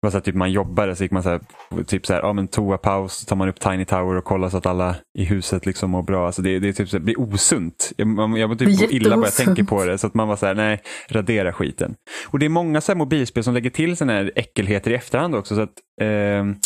[0.00, 1.40] Det var så att typ man jobbade så gick man så här,
[1.86, 4.56] typ så här, ja men toapaus, så tar man upp Tiny Tower och kollar så
[4.56, 6.26] att alla i huset liksom mår bra.
[6.26, 7.92] Alltså det, det är typ så här, blir osunt.
[7.96, 9.98] Jag, man, jag typ illa bara jag tänker på det.
[9.98, 11.94] Så att man var så här, nej, radera skiten.
[12.26, 15.34] Och det är många så här mobilspel som lägger till sådana här äckelheter i efterhand
[15.34, 15.54] också.
[15.54, 16.56] Så att, ehm,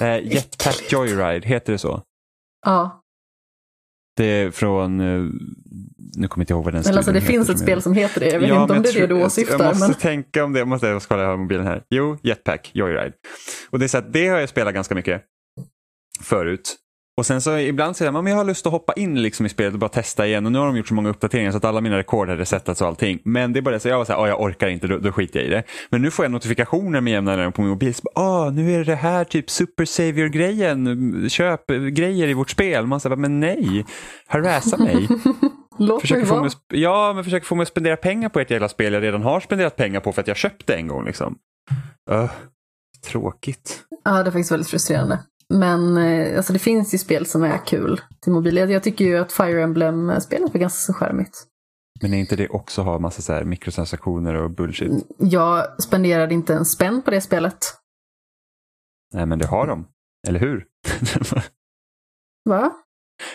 [0.00, 2.02] eh, Jetpack Joyride, heter det så?
[2.66, 3.02] Ja,
[4.16, 5.06] Det är från, eh,
[6.16, 7.92] nu kommer jag inte ihåg vad den eller alltså det finns ett spel jag- som
[7.92, 8.26] heter det.
[8.26, 9.68] Jag vet Ja, inte men om det är det du Jag åsyftar.
[9.68, 9.94] måste Men...
[9.94, 10.58] tänka om det.
[10.58, 11.82] Jag måste jag kolla, jag har mobilen här.
[11.90, 13.12] Jo, Jetpack Joyride.
[13.70, 15.22] Och det, är så att det har jag spelat ganska mycket
[16.20, 16.76] förut.
[17.20, 19.48] Och sen så ibland säger man men jag har lust att hoppa in liksom i
[19.48, 20.46] spelet och bara testa igen.
[20.46, 22.80] Och nu har de gjort så många uppdateringar så att alla mina rekord har resetats
[22.80, 23.20] och allting.
[23.24, 24.98] Men det är bara det, så jag var så här, "Ah, jag orkar inte, då,
[24.98, 25.62] då skiter jag i det.
[25.90, 27.94] Men nu får jag notifikationer med jämna på min mobil.
[27.94, 31.30] Så bara, ah, nu är det det här typ Super Savior-grejen.
[31.30, 32.86] Köp eh, grejer i vårt spel.
[32.86, 33.86] Man säger, men nej,
[34.26, 35.08] harassa mig.
[35.78, 38.50] Låt Försöker mig få mig, ja, men försöker få mig att spendera pengar på ett
[38.50, 41.04] jävla spel jag redan har spenderat pengar på för att jag köpte en gång.
[41.06, 41.36] Liksom.
[42.10, 42.30] Öh,
[43.06, 43.82] tråkigt.
[44.04, 45.18] Ja, det är faktiskt väldigt frustrerande.
[45.50, 48.56] Men eh, alltså, det finns ju spel som är kul till mobil.
[48.56, 51.46] Jag tycker ju att Fire Emblem-spelet var ganska så charmigt.
[52.02, 54.92] Men är inte det också ha massa så här mikrotransaktioner och bullshit?
[55.18, 57.58] Jag spenderade inte en spänn på det spelet.
[59.14, 59.86] Nej, men det har de.
[60.28, 60.66] Eller hur?
[62.44, 62.72] Va?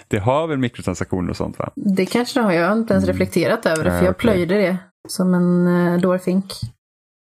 [0.08, 1.72] det har väl mikrotransaktioner och sånt va?
[1.76, 2.52] Det kanske det har.
[2.52, 3.14] Jag har inte ens Mm.
[3.18, 4.14] reflekterat över det, för jag okej.
[4.20, 6.46] plöjde det som en uh, dårfink.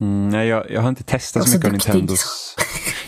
[0.03, 1.93] Mm, nej, jag, jag har inte testat så så mycket av duktig.
[1.93, 2.55] Nintendos.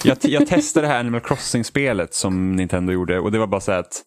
[0.06, 3.72] Jag, jag testade det här Animal Crossing-spelet som Nintendo gjorde och det var bara så
[3.72, 4.02] att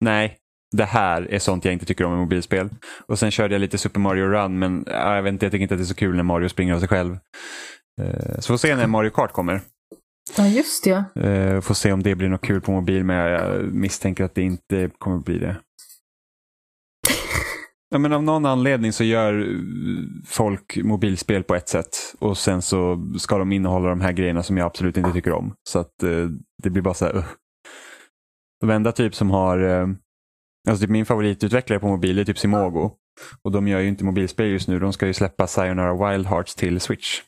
[0.00, 0.38] nej,
[0.76, 2.68] det här är sånt jag inte tycker om i mobilspel.
[3.06, 5.62] Och sen körde jag lite Super Mario Run men ja, jag vet inte, jag tycker
[5.62, 7.18] inte att det är så kul när Mario springer av sig själv.
[8.02, 9.60] Eh, Så får se när Mario Kart kommer.
[10.36, 11.04] Ja, just det.
[11.28, 14.42] Eh, Får se om det blir något kul på mobil men jag misstänker att det
[14.42, 15.56] inte kommer bli det.
[17.92, 19.60] Ja, men av någon anledning så gör
[20.26, 24.56] folk mobilspel på ett sätt och sen så ska de innehålla de här grejerna som
[24.56, 25.54] jag absolut inte tycker om.
[25.68, 26.28] Så att eh,
[26.62, 27.24] det blir bara så här, uh.
[28.60, 29.88] De enda typ som har, eh,
[30.68, 32.90] alltså typ min favoritutvecklare på mobil är typ Simogo.
[33.44, 36.54] Och de gör ju inte mobilspel just nu, de ska ju släppa Sayonara Wild Hearts
[36.54, 37.20] till Switch.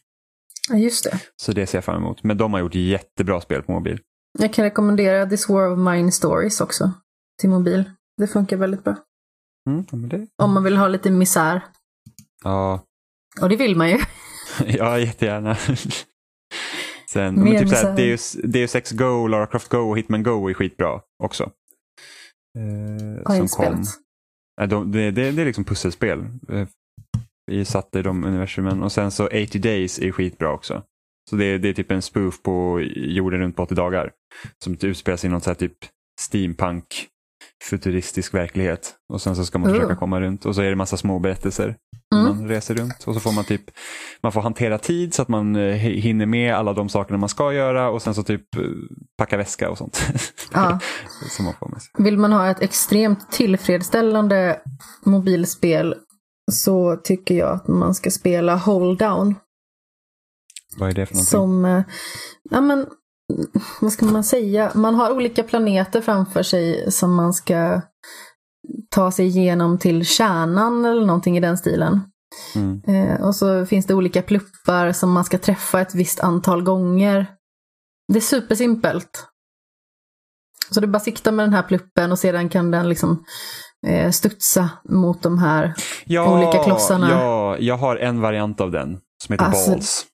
[0.70, 1.20] Ja, just det.
[1.36, 2.22] Så det ser jag fram emot.
[2.22, 4.00] Men de har gjort jättebra spel på mobil.
[4.38, 6.92] Jag kan rekommendera This War of Mine Stories också
[7.40, 7.84] till mobil.
[8.16, 8.96] Det funkar väldigt bra.
[9.70, 11.60] Mm, det, Om man vill ha lite misär.
[12.44, 12.84] ja,
[13.40, 13.98] Och det vill man ju.
[14.66, 15.56] Ja, jättegärna.
[17.10, 17.96] Sen, Mer men typ såhär, misär.
[18.06, 21.50] Deus, Deus Ex Go, Lara Croft Go och Hitman Go är skitbra också.
[22.58, 23.82] Eh, Har som kom.
[24.60, 26.18] Nej, de, det, det, det är liksom pusselspel.
[26.48, 26.68] Eh,
[27.46, 28.82] vi satt i de universumen.
[28.82, 30.82] Och sen så 80 Days är skitbra också.
[31.30, 34.12] Så det, det är typ en spoof på jorden runt på 80 dagar.
[34.64, 35.76] Som utspelar sig i någon så här typ
[36.20, 37.08] steampunk
[37.64, 38.94] futuristisk verklighet.
[39.12, 39.74] Och sen så ska man Oh.
[39.74, 40.44] försöka komma runt.
[40.44, 41.76] Och så är det massa små berättelser.
[42.14, 42.36] Mm.
[42.36, 43.62] Man reser runt och så får man typ
[44.22, 47.52] man får hantera tid så att man eh, hinner med alla de sakerna man ska
[47.52, 48.62] göra och sen så typ eh,
[49.18, 50.06] packa väska och sånt.
[50.52, 50.78] Ja.
[51.36, 51.90] som man får med sig.
[51.98, 54.60] Vill man ha ett extremt tillfredsställande
[55.04, 55.94] mobilspel
[56.52, 59.34] så tycker jag att man ska spela Hold Down.
[60.76, 61.30] Vad är det för någonting?
[61.30, 61.82] Som, eh,
[62.50, 62.86] ja men,
[63.80, 64.72] vad ska man säga?
[64.74, 67.80] Man har olika planeter framför sig som man ska
[68.90, 72.00] ta sig igenom till kärnan eller någonting i den stilen.
[72.54, 72.82] Mm.
[72.86, 77.26] Eh, och så finns det olika pluppar som man ska träffa ett visst antal gånger.
[78.12, 79.26] Det är supersimpelt.
[80.70, 83.24] Så du bara siktar med den här pluppen och sedan kan den liksom
[83.86, 87.10] eh, studsa mot de här Ja, olika klossarna.
[87.10, 90.06] ja, jag har en variant av den som heter Alltså, Balls.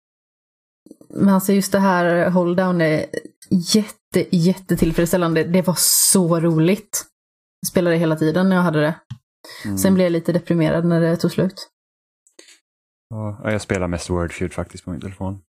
[1.15, 3.07] Men alltså just det här hold down är
[3.51, 5.45] jätte, jättetillfredsställande.
[5.45, 7.05] Det var så roligt.
[7.61, 8.95] Jag spelade hela tiden när jag hade det.
[9.65, 9.79] Mm.
[9.79, 11.69] Sen blev jag lite deprimerad när det tog slut.
[13.09, 15.41] Ja, jag spelar mest Wordfeud faktiskt på min telefon.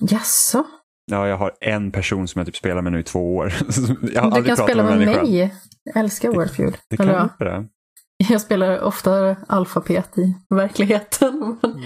[0.00, 0.64] Jaså?
[1.10, 3.54] Ja, jag har en person som jag typ spelar med nu i två år.
[4.14, 5.24] jag har Du kan spela med människan.
[5.30, 5.54] mig.
[5.84, 6.76] Jag älskar Wordfeud.
[6.90, 7.64] Det kan Eller, jag ja, göra.
[8.28, 11.58] jag spelar ofta alfabet i verkligheten.
[11.62, 11.82] men-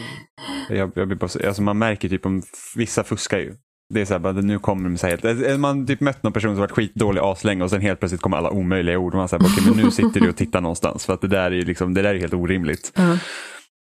[0.78, 2.42] Jag, jag blir bara, så- alltså man märker typ om
[2.76, 3.56] vissa fuskar ju.
[3.94, 6.22] Det är så här, bara, nu kommer de så här helt, eh, man typ mött
[6.22, 9.12] någon person som varit skitdålig aslänge och sen helt plötsligt kommer alla omöjliga ord.
[9.12, 11.50] Och man säger, okej men nu sitter du och tittar någonstans för att det där
[11.50, 12.92] är ju liksom, det där är helt orimligt.
[12.94, 13.18] Ja.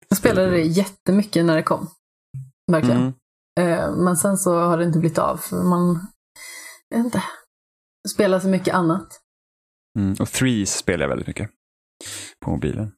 [0.08, 1.88] Jag spelade det jättemycket när det kom.
[2.72, 2.96] Verkligen.
[2.96, 3.12] Mm.
[3.80, 5.36] Eh, Men sen så har det inte blivit av.
[5.36, 6.06] För man,
[6.88, 7.22] jag vet inte,
[8.14, 9.20] spelar så mycket annat.
[9.98, 10.14] Mm.
[10.20, 11.50] Och Threes spelar jag väldigt mycket
[12.44, 12.92] på mobilen.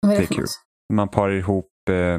[0.00, 0.46] Vad är Det det är kul.
[0.92, 2.18] Man parar ihop eh,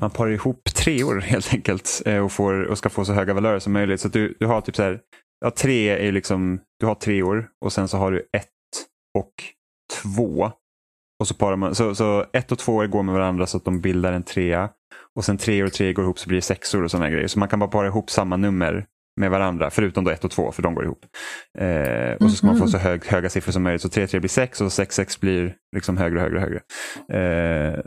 [0.00, 3.58] man parar ihop treor helt enkelt eh, och, får, och ska få så höga valörer
[3.58, 4.00] som möjligt.
[4.00, 5.00] Så du, du har typ så här,
[5.40, 8.48] ja, tre är liksom, du har treor och sen så har du ett
[9.18, 9.32] och
[10.02, 10.50] två.
[11.20, 13.80] Och så parar man, så, så ett och två går med varandra så att de
[13.80, 14.70] bildar en trea.
[15.16, 17.28] Och sen tre och tre går ihop så blir det sexor och sådana grejer.
[17.28, 18.86] Så man kan bara para ihop samma nummer
[19.20, 21.06] med varandra, förutom då ett och två, för de går ihop.
[21.58, 23.82] Eh, och så ska man få så hög, höga siffror som möjligt.
[23.82, 26.60] Så 3, 3 blir 6 och 6, 6 blir liksom högre och högre högre.
[27.74, 27.80] Eh,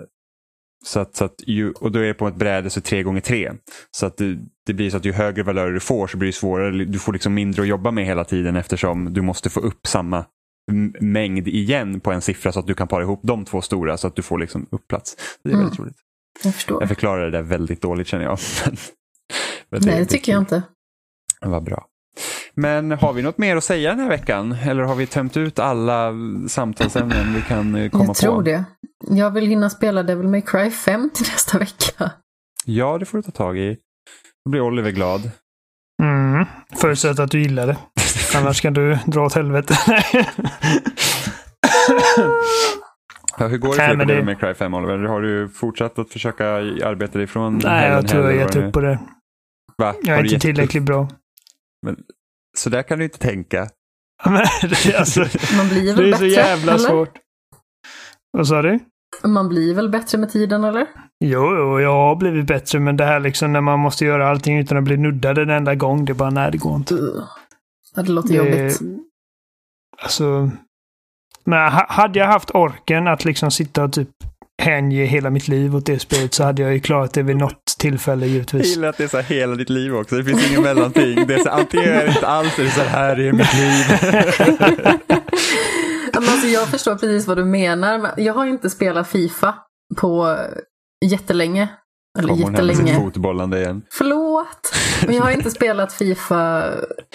[0.86, 3.22] så att, så att ju, och då är det på ett bräde så 3 gånger
[3.22, 3.52] 3
[3.92, 6.34] Så att det, det blir så att ju högre valörer du får så blir det
[6.34, 6.86] svårare.
[6.86, 10.26] Du får liksom mindre att jobba med hela tiden eftersom du måste få upp samma
[11.00, 14.08] mängd igen på en siffra så att du kan para ihop de två stora så
[14.08, 15.16] att du får liksom upp plats.
[15.44, 15.64] Det är Mm.
[15.66, 15.98] väldigt roligt.
[16.44, 16.82] Jag förstår.
[16.82, 18.40] Jag förklarar det där väldigt dåligt känner jag.
[19.70, 20.64] Nej, det tycker jag inte.
[21.42, 21.86] Var bra.
[22.54, 24.52] Men har vi något mer att säga den här veckan?
[24.52, 26.14] Eller har vi tömt ut alla
[26.48, 28.42] samtalsämnen vi kan eh, komma Jag tror på?
[28.42, 28.64] det.
[29.10, 32.12] Jag vill hinna spela Devil May Cry 5 till nästa vecka.
[32.66, 33.78] Ja, det får du ta tag i.
[34.46, 35.32] Då blir Oliver glad.
[36.04, 36.46] Mm.
[36.76, 37.78] Förutsatt att du gillar det.
[38.38, 39.78] Annars kan du dra åt helvete.
[43.40, 44.98] Ja, hur går det för dig på May Cry 5 Oliver?
[44.98, 48.66] Har du fortsatt att försöka arbeta dig ifrån Nej, jag tror jag har gett vad
[48.66, 49.00] upp på det.
[49.78, 49.94] Va?
[50.04, 51.08] Jag är inte tillräckligt bra.
[52.58, 53.70] Så där kan du inte tänka.
[54.26, 54.34] Men,
[54.86, 55.20] det, alltså,
[55.58, 56.18] Man blir det väl är bättre?
[56.18, 56.90] så jävla eller?
[56.90, 57.18] svårt.
[58.32, 58.80] Vad sa du?
[59.24, 60.88] Man blir väl bättre med tiden, eller?
[61.26, 64.58] Jo, jo, jag har blivit bättre, men det här liksom när man måste göra allting
[64.60, 66.94] utan att bli nuddad en enda gång, det är bara nej, det går inte.
[66.96, 67.24] Uh.
[67.96, 68.82] Ja, det låter Det, jobbigt.
[70.02, 70.52] alltså,
[71.44, 74.10] men ha- hade jag haft orken att liksom sitta och typ
[74.62, 77.67] hänge hela mitt liv åt det spelet så hade jag ju klarat det vid något
[77.78, 78.68] tillfälle Jag givetvis.
[78.76, 80.16] gillar att det är så här hela ditt liv också.
[80.16, 81.28] Det finns ingen mellanting.
[81.28, 83.86] Det är så här, antingen är det inte alls, eller så här, är mitt liv.
[86.14, 87.98] Ja, men alltså, jag förstår precis vad du menar.
[87.98, 89.56] men Jag har inte spelat Fifa
[89.98, 90.38] på
[91.06, 91.68] jättelänge.
[92.20, 92.96] Eller hon sitt jättelänge.
[92.96, 93.82] fotbollande igen.
[93.92, 94.74] Förlåt!
[95.06, 96.64] Men jag har inte spelat Fifa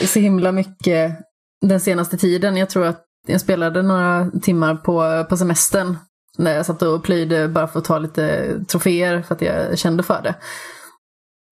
[0.04, 1.12] så himla mycket
[1.66, 2.56] den senaste tiden.
[2.56, 5.96] Jag tror att jag spelade några timmar på, på semestern.
[6.38, 10.02] När jag satt och plöjde bara för att ta lite troféer för att jag kände
[10.02, 10.34] för det.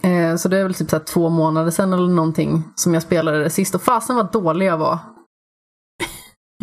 [0.08, 3.02] Eh, Så det är väl typ så här två månader sedan eller någonting som jag
[3.02, 3.74] spelade det sist.
[3.74, 4.98] Och fasen vad dålig jag var.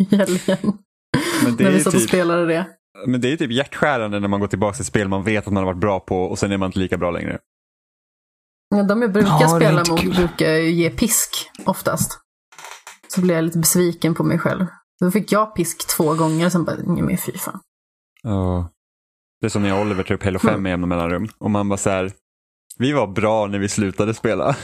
[0.00, 0.78] I helgen.
[1.44, 2.66] Men det, När vi är satt och typ, spelade det.
[3.06, 5.62] men det är typ hjärtskärande när man går tillbaka till spel man vet att man
[5.64, 7.38] har varit bra på och sen är man inte lika bra längre.
[8.76, 10.14] Ja, De jag brukar Ja, spela mot kul.
[10.14, 12.18] brukar ge pisk oftast.
[13.08, 14.66] Så blir jag lite besviken på mig själv.
[15.00, 17.60] Då fick jag pisk två gånger, sen bara, nej men fy fan.
[18.22, 18.72] Ja.
[19.40, 21.28] Det är som när jag och Oliver tar upp Halo 5 med jämna mellanrum.
[21.38, 22.12] Och man bara så här,
[22.78, 24.48] vi var bra när vi slutade spela.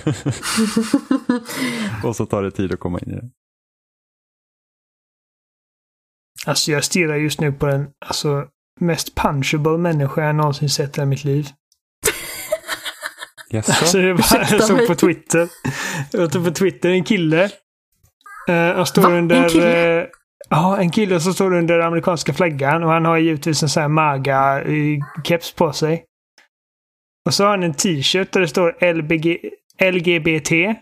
[2.04, 3.30] och så tar det tid att komma in i det.
[6.46, 8.46] Alltså jag stirrar just nu på den alltså,
[8.80, 11.48] mest punchable människa jag någonsin sett i mitt liv.
[13.50, 13.72] Jaså?
[13.80, 15.48] Alltså, jag, bara, Ursäkta jag såg på Twitter.
[16.10, 17.44] Jag såg på Twitter en kille.
[18.48, 19.08] Uh, han står Va?
[19.08, 19.48] En under...
[19.48, 20.00] kille?
[20.00, 20.06] eh,
[20.54, 23.88] Ja, en kille som står under amerikanska flaggan och han har givetvis en sån här
[23.88, 26.04] MAGA-keps på sig.
[27.26, 29.50] Och så har han en t-shirt där det står LBG,
[29.92, 30.78] LGBT.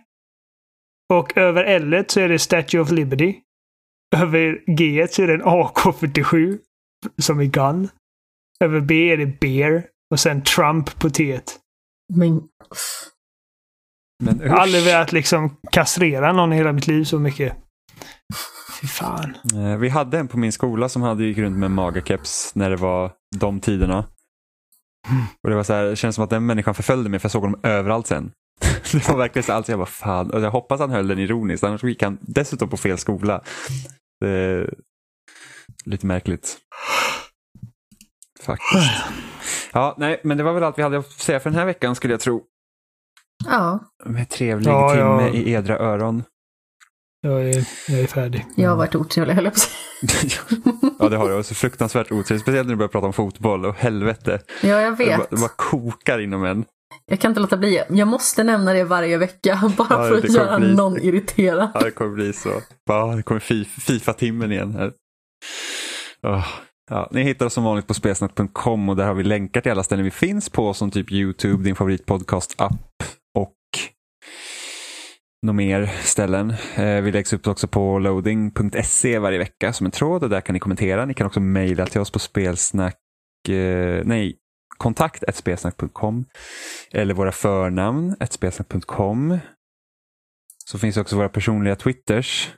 [1.12, 3.34] Och över L så är det Statue of Liberty.
[4.16, 6.58] Över G så är det en AK47
[7.22, 7.88] som är gun.
[8.64, 9.84] Över B är det bear.
[10.10, 11.40] Och sen Trump på T.
[12.14, 12.42] Men
[14.24, 14.88] Men Jag har aldrig usch.
[14.88, 17.56] velat liksom kastrera någon i hela mitt liv så mycket.
[18.82, 19.36] Fy fan.
[19.54, 22.76] Eh, Vi hade en på min skola som hade gick runt med magakeps när det
[22.76, 23.98] var de tiderna.
[25.42, 27.32] Och det var så här, det känns som att den människan förföljde mig för jag
[27.32, 28.32] såg honom överallt sen.
[28.92, 29.68] det var verkligen så allt.
[29.68, 30.30] Jag bara fan.
[30.30, 31.64] Och jag hoppas han höll den ironiskt.
[31.64, 33.40] Annars gick han dessutom på fel skola.
[34.20, 34.74] Det är
[35.84, 36.58] lite märkligt.
[38.40, 38.92] Faktiskt.
[39.72, 41.94] Ja, nej, men det var väl allt vi hade att säga för den här veckan
[41.94, 42.42] skulle jag tro.
[43.44, 45.28] Ja, Med trevlig Ja, timme ja.
[45.28, 46.24] i edra öron.
[47.24, 48.46] Jag är, jag är färdig.
[48.56, 49.60] jag har varit otrevlig höll jag på
[50.98, 51.42] ja, det har du.
[51.42, 52.42] Så fruktansvärt otrevligt.
[52.42, 53.66] Speciellt när du börjar prata om fotboll.
[53.66, 54.40] Och helvete.
[54.62, 55.30] Ja, jag Det bara, vet.
[55.30, 56.64] det bara kokar inom en.
[57.06, 57.82] Jag kan inte låta bli.
[57.90, 61.70] Jag måste nämna det varje vecka bara Ja, för att göra bli- någon irriterad.
[61.74, 62.52] Ja, det kommer bli så.
[62.84, 64.92] Ja, det kommer Fi- Fifa-timmen igen här.
[66.26, 66.46] Åh,
[66.90, 69.82] Ja, ni hittar oss som vanligt på spelsnack.com och där har vi länkar till alla
[69.82, 72.72] ställen vi finns på som typ YouTube, din favoritpodcast-app
[75.42, 76.50] några mer ställen.
[76.74, 80.52] Eh, vi läggs upp också på loading.se varje vecka som en tråd och där kan
[80.54, 81.04] ni kommentera.
[81.04, 82.98] Ni kan också mejla till oss på spelsnack,
[83.48, 84.36] eh, nej,
[84.78, 86.24] kontakt spelsnack.com
[86.92, 89.38] eller våra förnamn spelsnack.com.
[90.64, 92.50] Så finns också våra personliga twitters.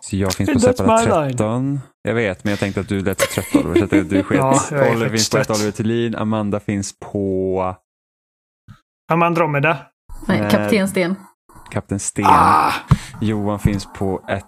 [0.00, 0.76] Så jag finns på line.
[0.76, 1.78] Seppala13.
[2.02, 4.38] Jag vet, men jag tänkte att du lät så trött Oliver, så att du- sket.
[4.38, 4.60] Ja,
[4.92, 5.38] Oliver finns på.
[5.54, 7.76] Oliver Thulin, Amanda finns på
[9.12, 9.86] Amandromeda.
[10.28, 10.50] Nej, Nej.
[10.50, 11.14] Kapten Sten.
[11.72, 12.24] Kapten Sten.
[12.28, 12.72] Ah,
[13.20, 14.44] Johan finns på ett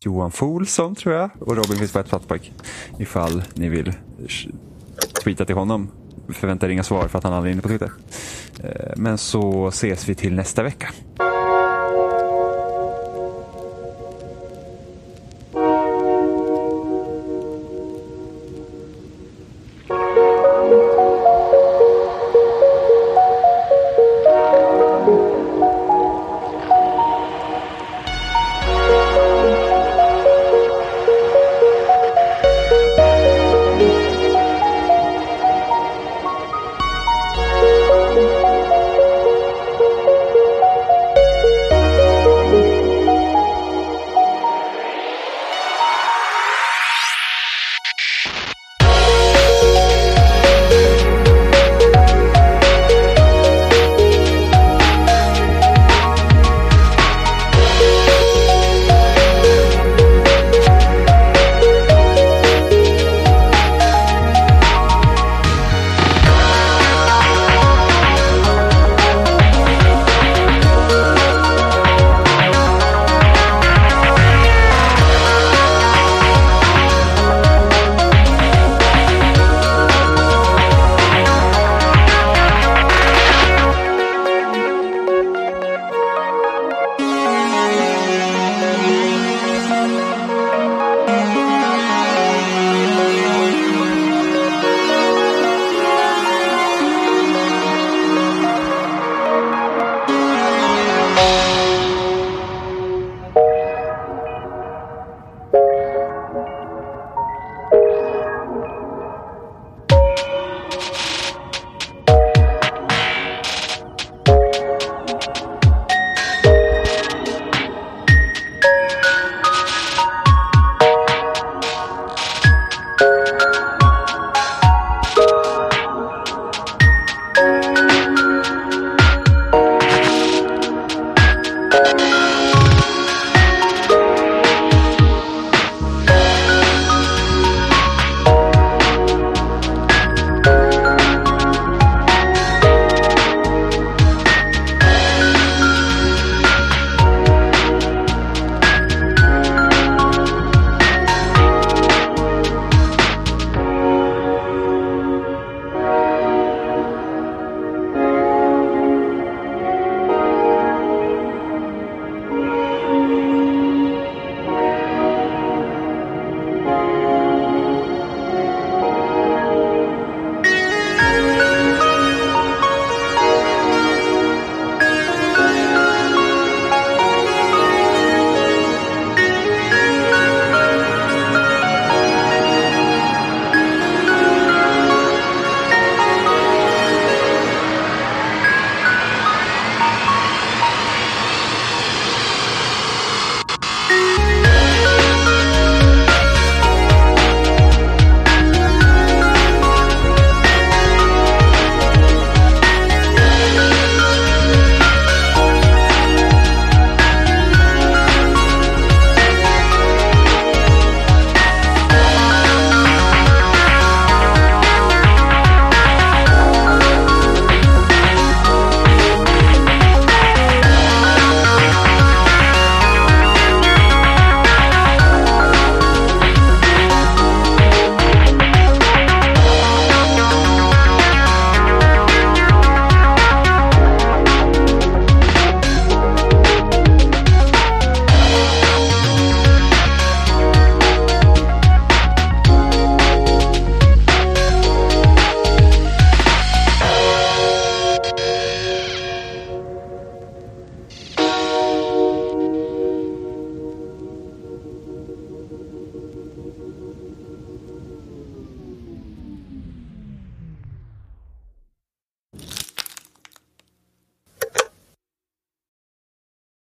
[0.00, 1.30] Johan Folsson tror jag.
[1.40, 2.52] Och Robin finns på ett Plattpojk.
[2.98, 3.92] Ifall ni vill
[5.24, 5.90] tweeta till honom.
[6.28, 7.90] Förväntar inga svar för att han aldrig är inne på Twitter.
[8.64, 10.88] Eh, Men så ses vi till nästa vecka.